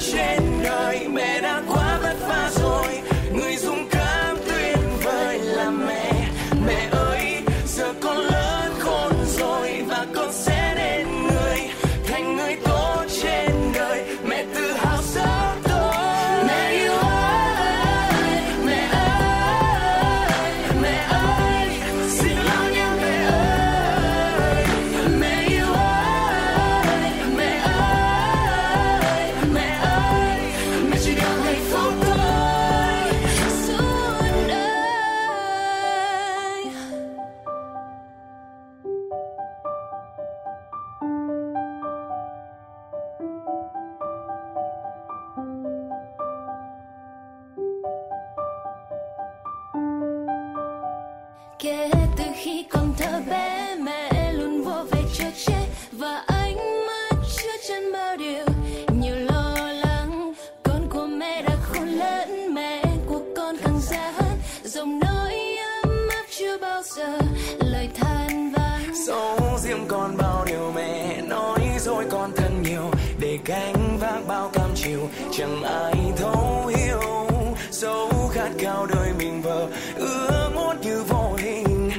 khao 78.57 78.85
đời 78.85 79.13
mình 79.17 79.41
vờ 79.41 79.67
ước 79.95 80.49
muốn 80.55 80.81
như 80.81 81.03
vô 81.07 81.33
hình. 81.37 81.91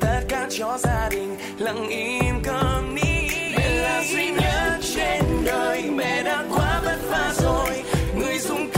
Tất 0.00 0.20
cả 0.28 0.46
cho 0.50 0.78
gia 0.78 1.08
đình 1.10 1.36
lặng 1.58 1.88
im 1.88 2.42
câm 2.42 2.94
ní 2.94 3.28
mẹ 3.56 3.68
là 3.82 4.02
duy 4.04 4.30
nhất 4.30 4.78
trên 4.94 5.24
đời 5.44 5.82
mẹ 5.82 6.22
đã 6.22 6.44
quá 6.54 6.80
vất 6.84 6.98
vả 7.10 7.32
rồi. 7.34 7.82
Người 8.16 8.38
dũng 8.38 8.70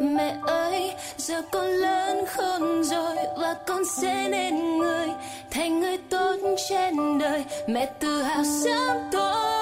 mẹ 0.00 0.36
ơi, 0.42 0.94
Giờ 1.16 1.42
con 1.52 1.66
lớn 1.66 2.24
khôn 2.26 2.84
rồi 2.84 3.16
Và 3.38 3.54
con 3.66 3.82
sẽ 3.84 4.28
nên 4.28 4.78
người, 4.78 5.08
Thành 5.50 5.80
người 5.80 5.98
tốt 6.10 6.36
trên 6.68 7.18
đời. 7.18 7.44
Mẹ 7.68 7.86
tự 7.86 8.22
hào 8.22 8.44
sớm 8.64 8.96
tôi 9.12 9.60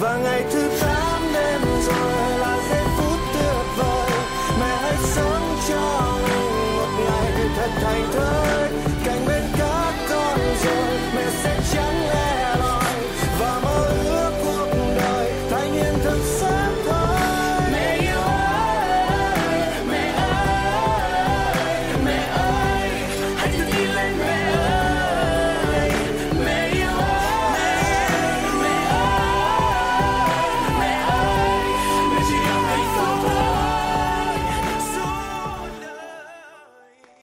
và 0.00 0.16
ngày 0.16 0.44
thứ 0.52 0.70
tám 0.80 1.22
đến 1.34 1.60
rồi 1.86 2.38
là 2.38 2.58
giây 2.70 2.84
phút 2.96 3.18
tuyệt 3.32 3.66
vời. 3.76 4.10
Mẹ 4.60 4.76
hãy 4.82 4.96
sống 5.02 5.56
cho 5.68 6.02
mình 6.22 6.76
một 6.76 6.88
ngày 7.04 7.48
thật 7.56 7.70
thành 7.80 8.08
thơi. 8.12 8.39